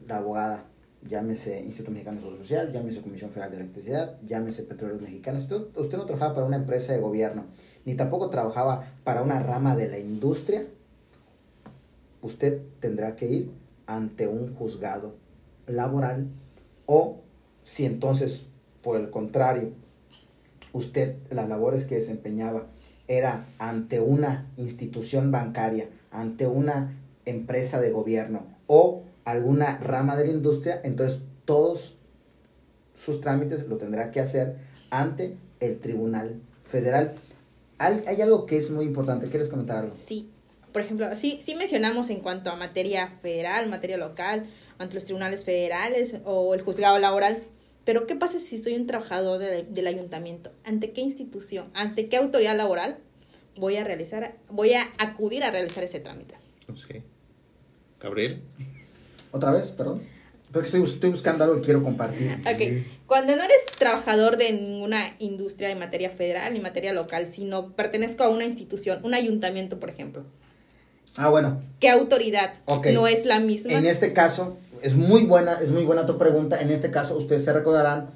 [0.07, 0.65] la abogada,
[1.07, 5.43] llámese Instituto Mexicano de Seguro Social, llámese Comisión Federal de Electricidad, llámese Petróleos Mexicanos.
[5.43, 7.45] Usted, usted no trabajaba para una empresa de gobierno,
[7.85, 10.65] ni tampoco trabajaba para una rama de la industria,
[12.21, 13.51] usted tendrá que ir
[13.89, 15.15] ante un juzgado
[15.65, 16.27] laboral
[16.85, 17.21] o
[17.63, 18.45] si entonces,
[18.83, 19.71] por el contrario,
[20.73, 22.67] usted las labores que desempeñaba
[23.07, 30.33] era ante una institución bancaria, ante una empresa de gobierno o alguna rama de la
[30.33, 31.97] industria, entonces todos
[32.93, 34.57] sus trámites lo tendrá que hacer
[34.91, 37.15] ante el Tribunal Federal.
[37.79, 39.27] Hay, algo que es muy importante.
[39.29, 39.95] ¿Quieres comentar algo?
[39.95, 40.29] Sí.
[40.71, 44.45] Por ejemplo, sí, sí mencionamos en cuanto a materia federal, materia local,
[44.77, 47.43] ante los tribunales federales o el juzgado laboral.
[47.85, 50.51] Pero ¿qué pasa si soy un trabajador del ayuntamiento?
[50.63, 52.99] ¿Ante qué institución, ante qué autoridad laboral
[53.55, 56.35] voy a realizar, voy a acudir a realizar ese trámite?
[56.67, 57.01] Sí.
[57.99, 58.41] Gabriel.
[59.31, 60.03] Otra vez, perdón.
[60.51, 62.39] Porque estoy, estoy buscando algo que quiero compartir.
[62.41, 62.85] Ok.
[63.05, 68.23] Cuando no eres trabajador de ninguna industria de materia federal ni materia local, sino pertenezco
[68.23, 70.25] a una institución, un ayuntamiento, por ejemplo.
[71.17, 71.61] Ah, bueno.
[71.79, 72.53] ¿Qué autoridad
[72.93, 73.73] no es la misma?
[73.73, 76.61] En este caso, es muy buena, es muy buena tu pregunta.
[76.61, 78.11] En este caso, ustedes se recordarán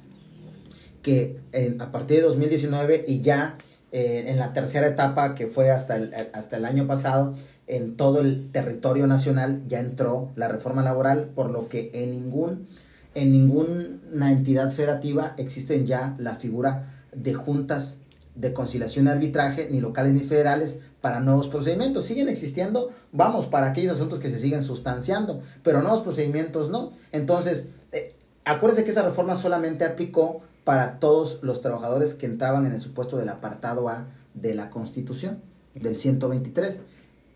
[1.02, 1.38] que
[1.78, 3.58] a partir de 2019 y ya
[3.92, 7.34] eh, en la tercera etapa que fue hasta el, hasta el año pasado,
[7.66, 12.66] en todo el territorio nacional ya entró la reforma laboral, por lo que en ningún
[13.14, 17.98] en ninguna entidad federativa existen ya la figura de juntas
[18.34, 22.06] de conciliación y arbitraje, ni locales ni federales, para nuevos procedimientos.
[22.06, 26.92] Siguen existiendo, vamos, para aquellos asuntos que se siguen sustanciando, pero nuevos procedimientos no.
[27.12, 28.14] Entonces, eh,
[28.46, 33.18] acuérdense que esa reforma solamente aplicó para todos los trabajadores que entraban en el supuesto
[33.18, 35.42] del apartado A de la Constitución,
[35.74, 36.80] del 123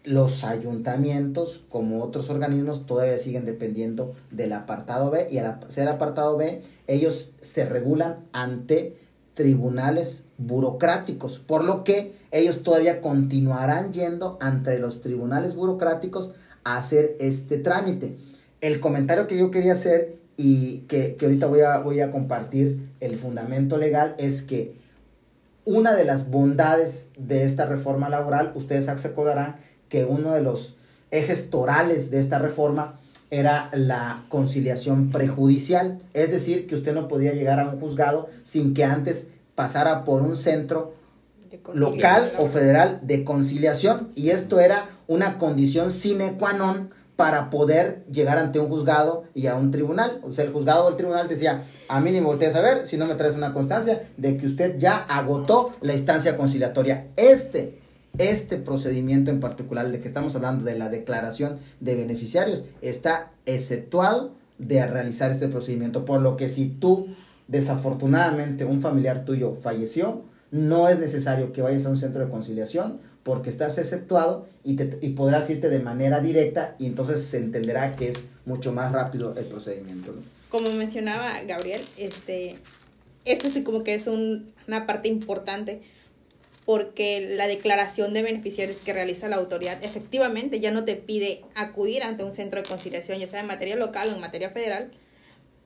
[0.04, 6.38] los ayuntamientos, como otros organismos, todavía siguen dependiendo del apartado B y al ser apartado
[6.38, 8.96] B, ellos se regulan ante
[9.34, 16.32] tribunales burocráticos, por lo que ellos todavía continuarán yendo ante los tribunales burocráticos
[16.64, 18.16] a hacer este trámite.
[18.60, 22.88] El comentario que yo quería hacer y que, que ahorita voy a, voy a compartir
[23.00, 24.76] el fundamento legal es que
[25.64, 29.56] una de las bondades de esta reforma laboral, ustedes se acordarán,
[29.88, 30.76] que uno de los
[31.10, 32.98] ejes torales de esta reforma
[33.30, 38.72] era la conciliación prejudicial, es decir, que usted no podía llegar a un juzgado sin
[38.72, 40.94] que antes pasara por un centro
[41.74, 48.04] local o federal de conciliación y esto era una condición sine qua non para poder
[48.06, 50.20] llegar ante un juzgado y a un tribunal.
[50.22, 52.86] O sea, el juzgado o el tribunal decía, a mí ni me voltees a ver
[52.86, 57.08] si no me traes una constancia de que usted ya agotó la instancia conciliatoria.
[57.16, 57.80] Este
[58.16, 64.34] este procedimiento en particular, de que estamos hablando de la declaración de beneficiarios, está exceptuado
[64.58, 67.08] de realizar este procedimiento, por lo que si tú
[67.48, 73.00] desafortunadamente un familiar tuyo falleció, no es necesario que vayas a un centro de conciliación
[73.22, 74.74] porque estás exceptuado y,
[75.10, 79.44] podrás irte de manera directa y entonces se entenderá que es mucho más rápido el
[79.44, 80.14] procedimiento.
[80.48, 82.54] Como mencionaba Gabriel, este,
[83.24, 85.82] esto sí como que es una parte importante
[86.64, 92.02] porque la declaración de beneficiarios que realiza la autoridad efectivamente ya no te pide acudir
[92.02, 94.90] ante un centro de conciliación, ya sea en materia local o en materia federal.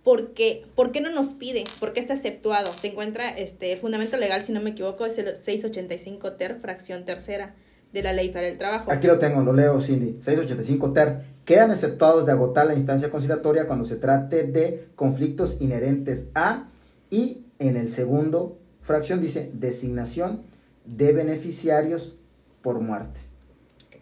[0.04, 1.64] Porque, ¿Por qué no nos pide?
[1.78, 2.72] ¿Por qué está exceptuado?
[2.72, 7.04] Se encuentra este, el fundamento legal, si no me equivoco, es el 685 ter, fracción
[7.04, 7.54] tercera
[7.92, 8.90] de la Ley Federal del Trabajo.
[8.90, 10.16] Aquí lo tengo, lo leo, Cindy.
[10.20, 11.22] 685 ter.
[11.44, 16.68] Quedan exceptuados de agotar la instancia conciliatoria cuando se trate de conflictos inherentes a
[17.10, 20.42] y en el segundo fracción dice designación
[20.84, 22.14] de beneficiarios
[22.60, 23.20] por muerte.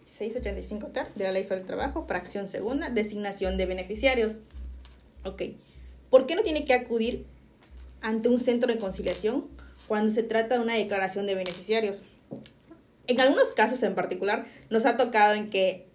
[0.05, 4.39] 685 TAR de la Ley Federal del Trabajo, fracción segunda, designación de beneficiarios.
[5.23, 5.43] Ok.
[6.11, 7.25] ¿Por qué no tiene que acudir
[8.01, 9.47] ante un centro de conciliación
[9.87, 12.03] cuando se trata de una declaración de beneficiarios?
[13.07, 15.87] En algunos casos en particular nos ha tocado en que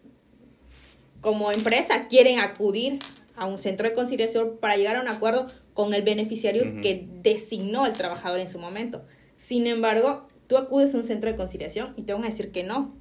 [1.21, 2.99] como empresa quieren acudir
[3.37, 7.87] a un centro de conciliación para llegar a un acuerdo con el beneficiario que designó
[7.87, 9.05] el trabajador en su momento.
[9.37, 12.63] Sin embargo, Tú acudes a un centro de conciliación y te van a decir que
[12.63, 12.95] no.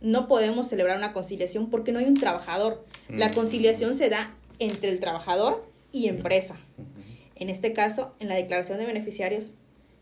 [0.00, 2.84] No podemos celebrar una conciliación porque no hay un trabajador.
[3.08, 6.58] La conciliación se da entre el trabajador y empresa.
[7.34, 9.52] En este caso, en la declaración de beneficiarios,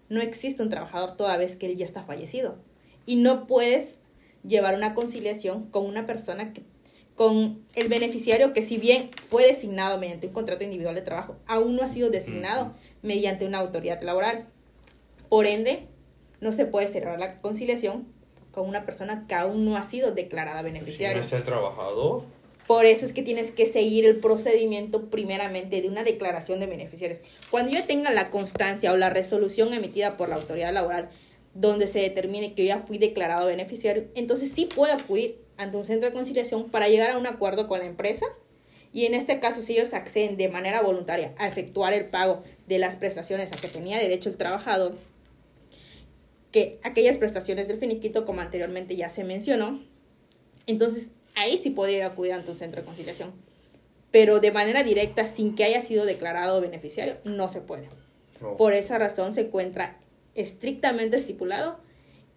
[0.09, 2.57] no existe un trabajador toda vez que él ya está fallecido.
[3.05, 3.97] Y no puedes
[4.47, 6.63] llevar una conciliación con una persona que,
[7.15, 11.77] con el beneficiario que si bien fue designado mediante un contrato individual de trabajo, aún
[11.77, 14.47] no ha sido designado mediante una autoridad laboral.
[15.29, 15.87] Por ende,
[16.41, 18.07] no se puede celebrar la conciliación
[18.53, 21.19] con una persona que aún no ha sido declarada beneficiaria.
[21.19, 22.23] ¿No está el trabajador?
[22.67, 27.21] Por eso es que tienes que seguir el procedimiento primeramente de una declaración de beneficiarios.
[27.51, 31.11] Cuando yo tenga la constancia o la resolución emitida por la autoridad laboral
[31.55, 35.85] donde se determine que yo ya fui declarado beneficiario, entonces sí puedo acudir ante un
[35.85, 38.27] centro de conciliación para llegar a un acuerdo con la empresa.
[38.93, 42.79] Y en este caso, si ellos acceden de manera voluntaria a efectuar el pago de
[42.79, 44.97] las prestaciones a que tenía derecho el trabajador,
[46.51, 49.83] que aquellas prestaciones del finiquito, como anteriormente ya se mencionó,
[50.67, 53.33] entonces ahí sí podría acudir ante un centro de conciliación.
[54.11, 57.89] Pero de manera directa, sin que haya sido declarado beneficiario, no se puede.
[58.43, 58.57] Oh.
[58.57, 59.99] Por esa razón se encuentra
[60.35, 61.79] estrictamente estipulado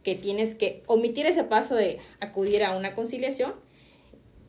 [0.03, 3.53] que tienes que omitir ese paso de acudir a una conciliación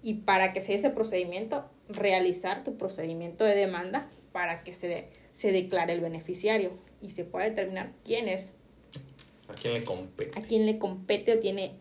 [0.02, 5.08] y para que sea ese procedimiento, realizar tu procedimiento de demanda para que se, de-
[5.32, 6.72] se declare el beneficiario
[7.02, 8.54] y se pueda determinar quién es,
[9.48, 11.72] ¿A quién le compete a quién le compete o tiene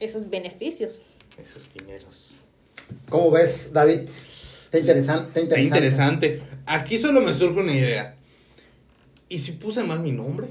[0.00, 1.02] esos beneficios.
[1.38, 2.34] Esos dineros?
[3.08, 4.00] ¿Cómo ves, David?
[4.08, 5.40] Está interesante.
[5.40, 6.26] Está Está interesante.
[6.26, 6.42] interesante.
[6.66, 8.16] Aquí solo me surge una idea.
[9.28, 10.48] ¿Y si puse mal mi nombre?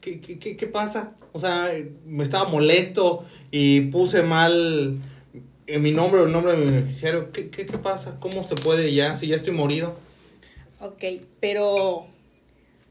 [0.00, 1.12] ¿Qué, qué, qué, qué pasa?
[1.32, 1.70] O sea,
[2.06, 4.98] me estaba molesto y puse mal
[5.66, 7.32] eh, mi nombre o el nombre de mi beneficiario.
[7.32, 8.18] ¿Qué, qué, qué pasa?
[8.20, 9.16] ¿Cómo se puede ya?
[9.16, 9.96] Si ya estoy morido.
[10.80, 11.04] Ok,
[11.40, 12.06] pero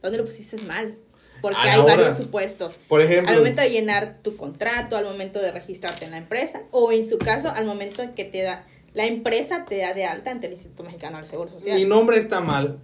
[0.01, 0.97] ¿dónde lo pusiste mal?
[1.41, 2.75] Porque hay varios supuestos.
[2.88, 6.63] Por ejemplo, Al momento de llenar tu contrato, al momento de registrarte en la empresa,
[6.71, 10.05] o en su caso, al momento en que te da, la empresa te da de
[10.05, 11.77] alta ante el Instituto Mexicano del Seguro Social.
[11.77, 12.79] mi nombre está mal.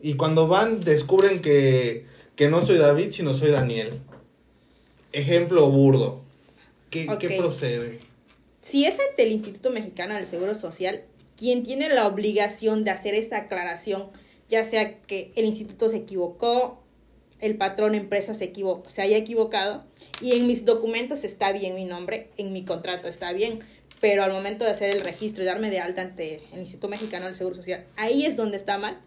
[0.00, 4.00] Y cuando van, descubren que, que no soy David, sino soy Daniel.
[5.12, 6.22] Ejemplo burdo.
[6.90, 7.98] ¿Qué, ¿qué procede?
[8.60, 11.04] Si es ante el Instituto Mexicano del Seguro Social,
[11.36, 14.08] quien tiene la obligación de hacer esa aclaración,
[14.48, 16.82] ya sea que el instituto se equivocó,
[17.40, 19.84] el patrón empresa se, equivo- se haya equivocado,
[20.20, 23.60] y en mis documentos está bien mi nombre, en mi contrato está bien,
[24.00, 27.26] pero al momento de hacer el registro y darme de alta ante el Instituto Mexicano
[27.26, 29.00] del Seguro Social, ahí es donde está mal.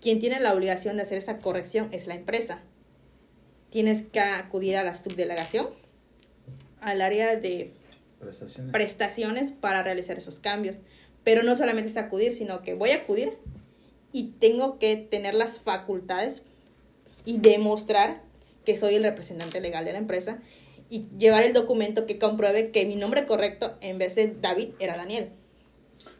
[0.00, 2.60] Quien tiene la obligación de hacer esa corrección es la empresa.
[3.70, 5.68] Tienes que acudir a la subdelegación,
[6.80, 7.72] al área de
[8.20, 8.72] Prestaciones.
[8.72, 10.76] prestaciones para realizar esos cambios.
[11.24, 13.38] Pero no solamente es acudir, sino que voy a acudir
[14.12, 16.42] y tengo que tener las facultades
[17.24, 18.22] y demostrar
[18.64, 20.40] que soy el representante legal de la empresa
[20.90, 24.96] y llevar el documento que compruebe que mi nombre correcto en vez de David era
[24.96, 25.30] Daniel.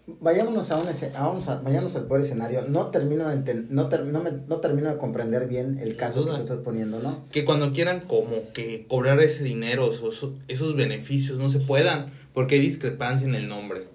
[0.07, 2.63] Vayámonos a un vamos a- vayámonos al peor escenario.
[2.69, 6.25] No termino de enten- no, ter- no, me- no termino de comprender bien el caso
[6.27, 7.25] que tú estás poniendo, ¿no?
[7.33, 12.13] que cuando quieran como que cobrar ese dinero o esos, esos beneficios no se puedan
[12.35, 13.87] porque hay discrepancia en el nombre.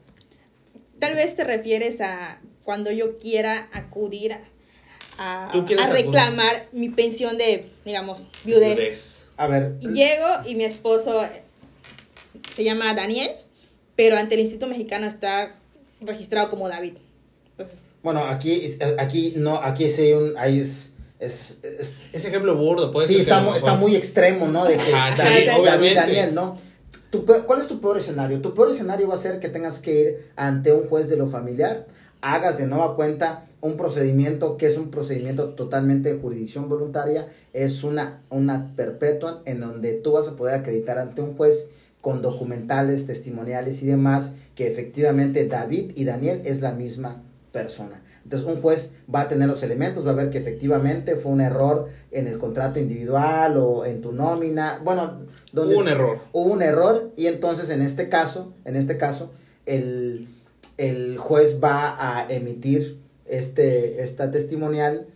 [0.98, 4.42] Tal vez te refieres a cuando yo quiera acudir a,
[5.20, 8.78] a- Tú reclamar mi pensión de, digamos, viudez.
[8.78, 9.26] Viudez.
[9.38, 11.44] A ver, Y llego y mi esposo eh,
[12.54, 13.30] se llama Daniel,
[13.96, 15.56] pero ante el Instituto Mexicano está
[16.02, 16.94] registrado como David.
[17.52, 22.56] Entonces, bueno, aquí aquí no aquí sí hay un ahí es es, es- Ese ejemplo
[22.56, 24.64] burdo puede sí ser está, mu- está muy extremo, ¿no?
[24.66, 25.96] De que Ajá, sí, David, David obviamente.
[25.96, 26.58] Daniel, ¿no?
[27.10, 28.40] Tu peor- ¿Cuál es tu peor escenario?
[28.42, 31.28] Tu peor escenario va a ser que tengas que ir ante un juez de lo
[31.28, 31.88] familiar,
[32.22, 37.84] hagas de nueva cuenta un procedimiento que es un procedimiento totalmente de jurisdicción voluntaria, es
[37.84, 41.70] una, una perpetua en donde tú vas a poder acreditar ante un juez
[42.02, 48.02] con documentales, testimoniales y demás que efectivamente David y Daniel es la misma persona.
[48.24, 51.42] Entonces un juez va a tener los elementos, va a ver que efectivamente fue un
[51.42, 56.20] error en el contrato individual o en tu nómina, bueno, donde Hubo un error.
[56.32, 59.32] hubo un error y entonces en este caso, en este caso,
[59.66, 60.28] el,
[60.78, 63.00] el juez va a emitir
[63.30, 65.08] este, esta testimonial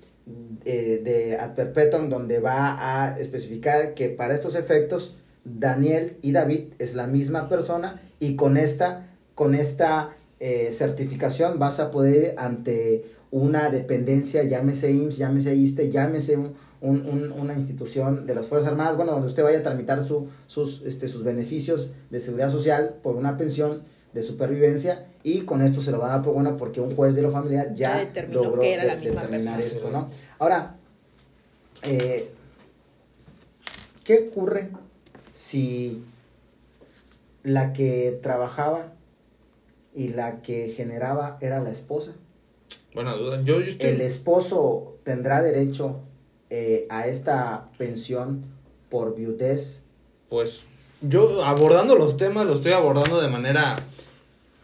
[0.66, 6.74] eh, de ad perpetuum donde va a especificar que para estos efectos Daniel y David
[6.80, 13.04] es la misma persona y con esta, con esta eh, certificación vas a poder ante
[13.32, 18.70] una dependencia, llámese IMSS, llámese ISTE, llámese un- un- un- una institución de las Fuerzas
[18.70, 22.96] Armadas, bueno, donde usted vaya a tramitar su, sus, este, sus beneficios de seguridad social
[23.02, 23.82] por una pensión
[24.14, 27.16] de supervivencia y con esto se lo va a dar por bueno porque un juez
[27.16, 29.78] de lo familiar ya, Ya determinó logró que era la misma determinar persona.
[29.78, 30.10] esto, ¿no?
[30.40, 30.76] Ahora,
[31.84, 32.32] eh,
[34.04, 34.70] ¿qué ocurre
[35.34, 36.04] si
[37.44, 38.94] la que trabajaba
[39.94, 42.14] y la que generaba era la esposa?
[42.94, 43.42] Buena duda.
[43.44, 43.90] Yo, yo estoy...
[43.90, 46.02] ¿El esposo tendrá derecho
[46.50, 48.46] eh, a esta pensión
[48.90, 49.84] por viudez?
[50.30, 50.64] Pues
[51.02, 53.78] yo abordando los temas lo estoy abordando de manera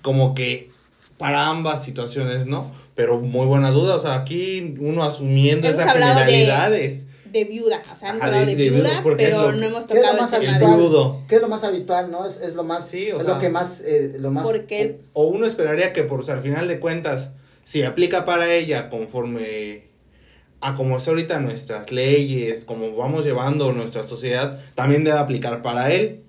[0.02, 0.70] como que
[1.18, 2.72] para ambas situaciones, ¿no?
[2.96, 7.08] Pero muy buena duda, o sea, aquí uno asumiendo Hemos esas de- generalidades.
[7.32, 7.82] de viuda.
[7.92, 10.34] O sea, hemos hablado de- viuda, es pero lo- no hemos ¿Qué es tocado más
[10.34, 11.22] el tema viudo.
[11.28, 12.26] ¿Qué es lo más habitual, no?
[12.26, 14.44] Es, es lo más, Sí, o es sea, lo que más, eh, lo más...
[14.46, 17.32] Porque O uno esperaría que, por, al final de cuentas,
[17.66, 19.84] si aplica para ella conforme
[20.62, 25.92] a como está ahorita nuestras leyes, como vamos llevando nuestra sociedad, también debe aplicar para
[25.94, 26.22] él.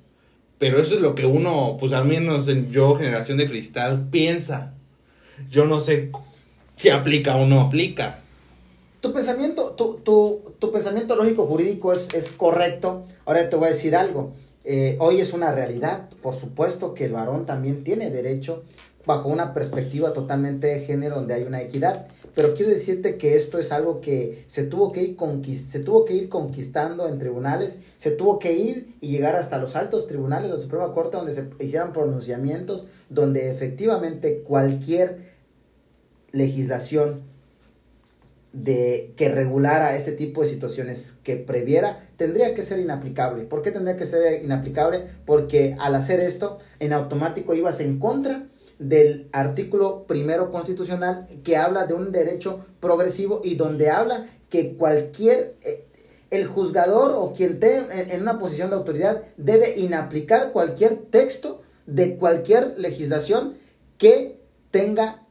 [0.61, 4.75] Pero eso es lo que uno, pues al menos en yo, generación de cristal, piensa.
[5.51, 6.13] Yo no sé
[6.77, 8.19] si aplica o no aplica.
[9.01, 13.05] Tu pensamiento, tu, tu, tu pensamiento lógico jurídico es, es correcto.
[13.25, 14.35] Ahora te voy a decir algo.
[14.67, 16.11] Eh, hoy es una realidad.
[16.21, 18.63] Por supuesto que el varón también tiene derecho
[19.07, 22.09] bajo una perspectiva totalmente de género donde hay una equidad.
[22.35, 25.17] Pero quiero decirte que esto es algo que se tuvo que ir,
[25.69, 29.77] se tuvo que ir conquistando en tribunales, se tuvo que ir y llegar hasta los
[29.77, 35.31] altos tribunales, la Suprema Corte, donde se hicieran pronunciamientos, donde efectivamente cualquier
[36.33, 37.23] legislación
[38.53, 43.45] de que regulara este tipo de situaciones que previera tendría que ser inaplicable.
[43.45, 45.05] ¿Por qué tendría que ser inaplicable?
[45.25, 48.50] Porque al hacer esto en automático ibas en contra
[48.81, 55.55] del artículo primero constitucional que habla de un derecho progresivo y donde habla que cualquier
[55.63, 55.85] eh,
[56.31, 61.61] el juzgador o quien esté en, en una posición de autoridad debe inaplicar cualquier texto
[61.87, 63.55] de cualquier legislación
[63.99, 65.23] que tenga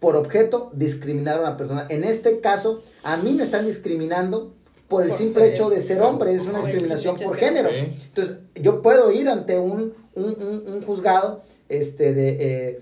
[0.00, 1.86] por objeto discriminar a una persona.
[1.88, 4.52] En este caso, a mí me están discriminando
[4.88, 7.68] por el Por simple ser- hecho de ser hombre, es una discriminación por género.
[8.08, 11.42] Entonces, yo puedo ir ante un, un, un- un juzgado
[11.78, 12.80] este, de, eh,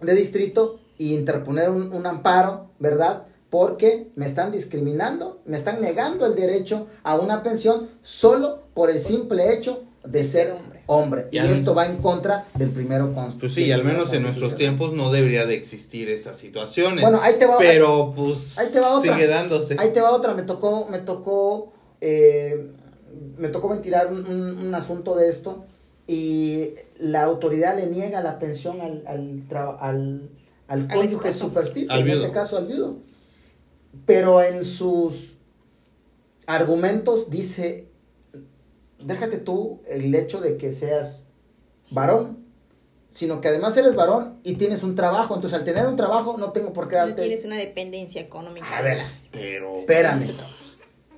[0.00, 3.24] de distrito y interponer un, un amparo, ¿verdad?
[3.50, 9.00] Porque me están discriminando, me están negando el derecho a una pensión solo por el
[9.00, 10.82] simple hecho de ser hombre.
[10.86, 11.28] hombre.
[11.30, 13.40] Y Y al- esto va en contra del primero constitucional.
[13.40, 17.02] Pues sí, al menos en nuestros tiempos no debería de existir esas situaciones.
[17.02, 19.14] Bueno, ahí te va, pero pues ahí te va otra.
[19.14, 19.76] sigue dándose.
[19.78, 22.70] Ahí te va otra, me tocó, me tocó, eh,
[23.36, 25.64] me tocó ventilar un, un- un asunto de esto
[26.06, 29.44] y la autoridad le niega la pensión al, al,
[29.80, 30.30] al,
[30.68, 31.30] al cónyuge
[31.88, 32.96] Al en este caso al viudo.
[34.06, 35.34] Pero en sus
[36.46, 37.88] argumentos dice,
[38.98, 41.26] déjate tú el hecho de que seas
[41.90, 42.38] varón,
[43.12, 46.52] sino que además eres varón y tienes un trabajo, entonces al tener un trabajo no
[46.52, 47.22] tengo por qué No darte...
[47.22, 48.76] tienes una dependencia económica.
[48.76, 48.98] A ver,
[49.30, 50.28] Pero Espérame.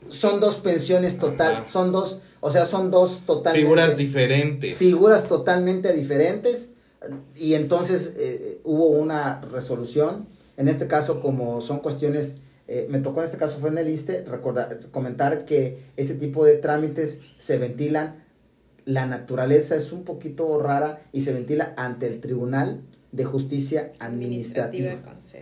[0.08, 1.66] Son dos pensiones total, Ajá.
[1.66, 4.74] son dos, o sea, son dos totalmente figuras diferentes.
[4.74, 6.72] figuras totalmente diferentes
[7.34, 10.28] y entonces eh, hubo una resolución.
[10.58, 13.88] En este caso, como son cuestiones, eh, me tocó en este caso fue en el
[13.88, 18.22] ISTE recordar, comentar que ese tipo de trámites se ventilan,
[18.84, 24.96] la naturaleza es un poquito rara y se ventila ante el Tribunal de Justicia Administrativa.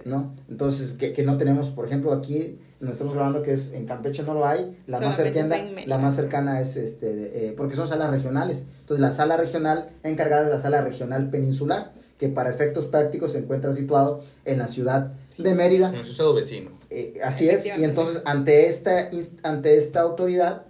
[0.04, 0.36] ¿no?
[0.48, 4.22] Entonces, que, que no tenemos, por ejemplo, aquí, nos estamos grabando que es en Campeche
[4.24, 5.48] no lo hay, la más cercana,
[5.86, 8.64] la más cercana es este, de- eh, porque son salas regionales.
[8.80, 13.38] Entonces, la sala regional encargada es la sala regional peninsular, que para efectos prácticos se
[13.38, 15.90] encuentra situado en la ciudad de Mérida.
[15.94, 16.70] En su estado vecino.
[16.90, 19.08] Eh, así es, y entonces ante esta,
[19.44, 20.62] ante esta autoridad,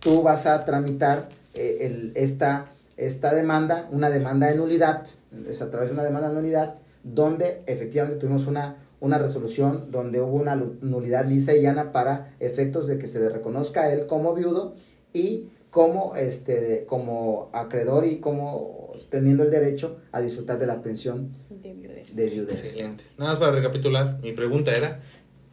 [0.00, 2.64] tú vas a tramitar eh, el, esta,
[2.96, 5.04] esta demanda, una demanda de nulidad,
[5.48, 10.20] es a través de una demanda de nulidad, donde efectivamente tuvimos una, una resolución donde
[10.20, 14.06] hubo una nulidad lisa y llana para efectos de que se le reconozca a él
[14.06, 14.74] como viudo
[15.12, 21.36] y como, este, como acreedor y como teniendo el derecho a disfrutar de la pensión
[21.50, 22.14] De viudez.
[22.14, 22.64] de viudez.
[22.64, 23.04] Excelente.
[23.18, 25.02] Nada más para recapitular, mi pregunta era,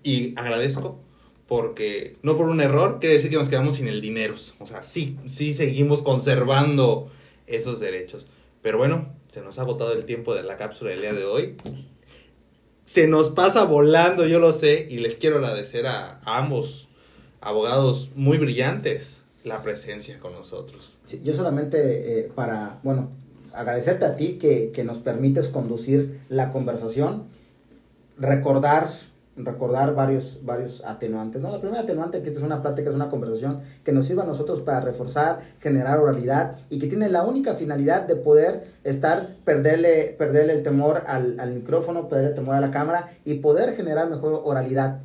[0.04, 1.00] y agradezco,
[1.48, 4.36] porque no por un error quiere decir que nos quedamos sin el dinero.
[4.60, 7.10] O sea, sí, sí seguimos conservando
[7.48, 8.28] esos derechos.
[8.62, 11.58] Pero bueno, se nos ha agotado el tiempo de la cápsula del día de hoy.
[12.92, 16.90] Se nos pasa volando, yo lo sé, y les quiero agradecer a, ambos
[17.40, 20.98] abogados muy brillantes la presencia con nosotros.
[21.24, 23.10] Yo solamente eh, para, bueno,
[23.54, 27.24] agradecerte a ti que, que nos permites conducir la conversación,
[28.18, 28.90] recordar,
[29.46, 31.42] recordar varios, varios atenuantes.
[31.42, 31.52] ¿no?
[31.52, 34.26] La primera atenuante que esta es una plática, es una conversación que nos sirva a
[34.26, 40.16] nosotros para reforzar, generar oralidad y que tiene la única finalidad de poder estar, perderle,
[40.18, 44.10] perderle el temor al, al micrófono, perderle el temor a la cámara y poder generar
[44.10, 45.02] mejor oralidad.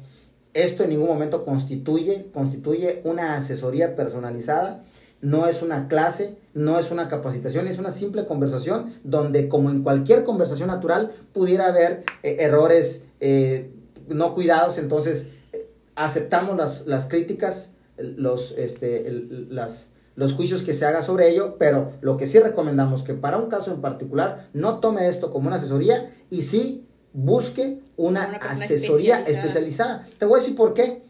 [0.54, 4.82] Esto en ningún momento constituye, constituye una asesoría personalizada,
[5.20, 9.82] no es una clase, no es una capacitación, es una simple conversación donde como en
[9.82, 13.70] cualquier conversación natural pudiera haber eh, errores eh,
[14.08, 20.74] no cuidados, entonces eh, aceptamos las, las críticas, los, este, el- las, los juicios que
[20.74, 24.48] se haga sobre ello, pero lo que sí recomendamos que para un caso en particular
[24.54, 29.30] no tome esto como una asesoría y sí busque una, asesoría especializada.
[29.30, 30.06] especializada.
[30.18, 31.02] Te voy a decir por qué.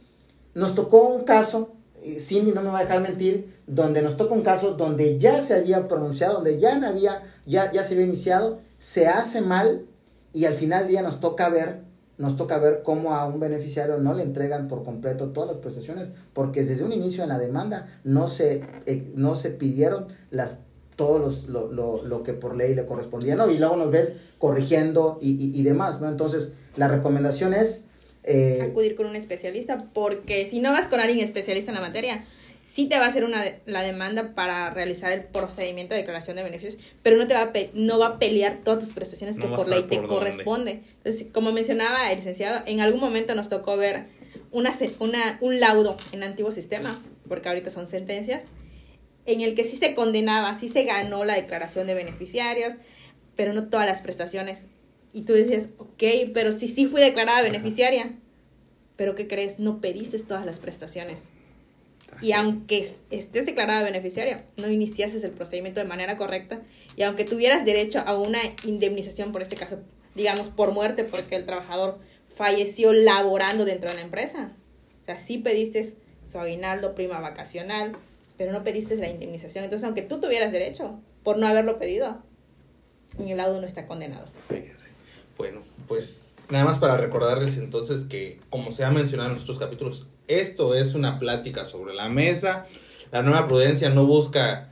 [0.55, 1.73] nos tocó un caso,
[2.19, 5.55] Cindy no me va a dejar mentir, donde nos tocó un caso donde ya se
[5.55, 9.87] había pronunciado, donde ya, había, ya, ya se había iniciado, se hace mal
[10.33, 11.81] y al final del día nos toca ver
[12.19, 16.09] nos toca ver cómo a un beneficiario no le entregan por completo todas las prestaciones,
[16.33, 20.57] porque desde un inicio en la demanda no se, eh, no se pidieron las
[20.97, 23.51] todo los, lo, lo, lo, que por ley le correspondía, ¿no?
[23.51, 26.09] Y luego nos ves corrigiendo y, y, y demás, ¿no?
[26.09, 27.85] Entonces, la recomendación es...
[28.25, 32.25] Eh, Acudir con un especialista, porque si no vas con alguien especialista en la materia,
[32.67, 36.43] sí te va a hacer una la demanda para realizar el procedimiento de declaración de
[36.43, 39.69] beneficios, pero no te va a, no va a pelear todas tus prestaciones que por
[39.69, 40.83] ley te corresponde.
[40.99, 44.09] Entonces, como mencionaba el licenciado, en algún momento nos tocó ver
[44.51, 48.43] una, una, un laudo en antiguo sistema, porque ahorita son sentencias,
[49.27, 52.75] en el que sí se condenaba, sí se ganó la declaración de beneficiarios,
[53.37, 54.67] pero no todas las prestaciones.
[55.13, 56.03] Y tú decías, ok,
[56.35, 58.17] pero si sí fui declarada beneficiaria,
[58.97, 59.59] pero ¿qué crees?
[59.59, 61.23] No pediste todas las prestaciones
[62.21, 66.63] y aunque estés declarada beneficiaria, no iniciases el procedimiento de manera correcta
[66.97, 69.81] y aunque tuvieras derecho a una indemnización por este caso,
[70.15, 71.99] digamos por muerte porque el trabajador
[72.35, 74.53] falleció laborando dentro de la empresa.
[75.03, 77.97] O sea, sí pediste su aguinaldo, prima vacacional,
[78.37, 79.65] pero no pediste la indemnización.
[79.65, 82.23] Entonces, aunque tú tuvieras derecho por no haberlo pedido,
[83.19, 84.27] en el lado no está condenado.
[85.39, 90.07] Bueno, pues nada más para recordarles entonces que, como se ha mencionado en nuestros capítulos,
[90.29, 92.67] esto es una plática sobre la mesa.
[93.13, 94.71] La nueva prudencia no busca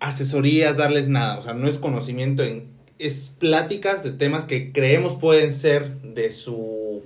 [0.00, 1.38] asesorías, darles nada.
[1.38, 2.70] O sea, no es conocimiento en...
[2.98, 7.02] Es pláticas de temas que creemos pueden ser de su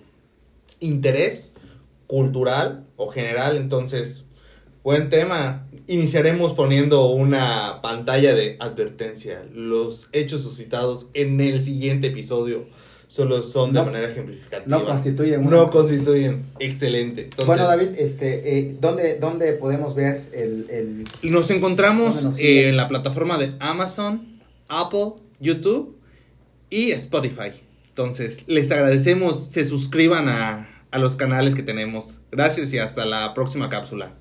[0.81, 1.53] interés
[2.07, 3.57] cultural o general.
[3.57, 4.25] Entonces,
[4.83, 5.67] buen tema.
[5.87, 9.45] Iniciaremos poniendo una pantalla de advertencia.
[9.55, 12.67] Los hechos suscitados en el siguiente episodio
[13.17, 14.65] solo son de manera ejemplificativa.
[14.67, 16.45] No constituyen No constituyen.
[16.59, 17.31] Excelente.
[17.47, 20.67] bueno, David, este, eh, ¿dónde, ¿dónde podemos ver el...?
[20.71, 24.39] el nos encontramos en la plataforma de Amazon,
[24.69, 25.97] Apple, YouTube
[26.69, 27.53] y Spotify.
[27.89, 32.19] Entonces, les agradecemos, se suscriban a, a los canales que tenemos.
[32.31, 34.13] Gracias y hasta la próxima cápsula.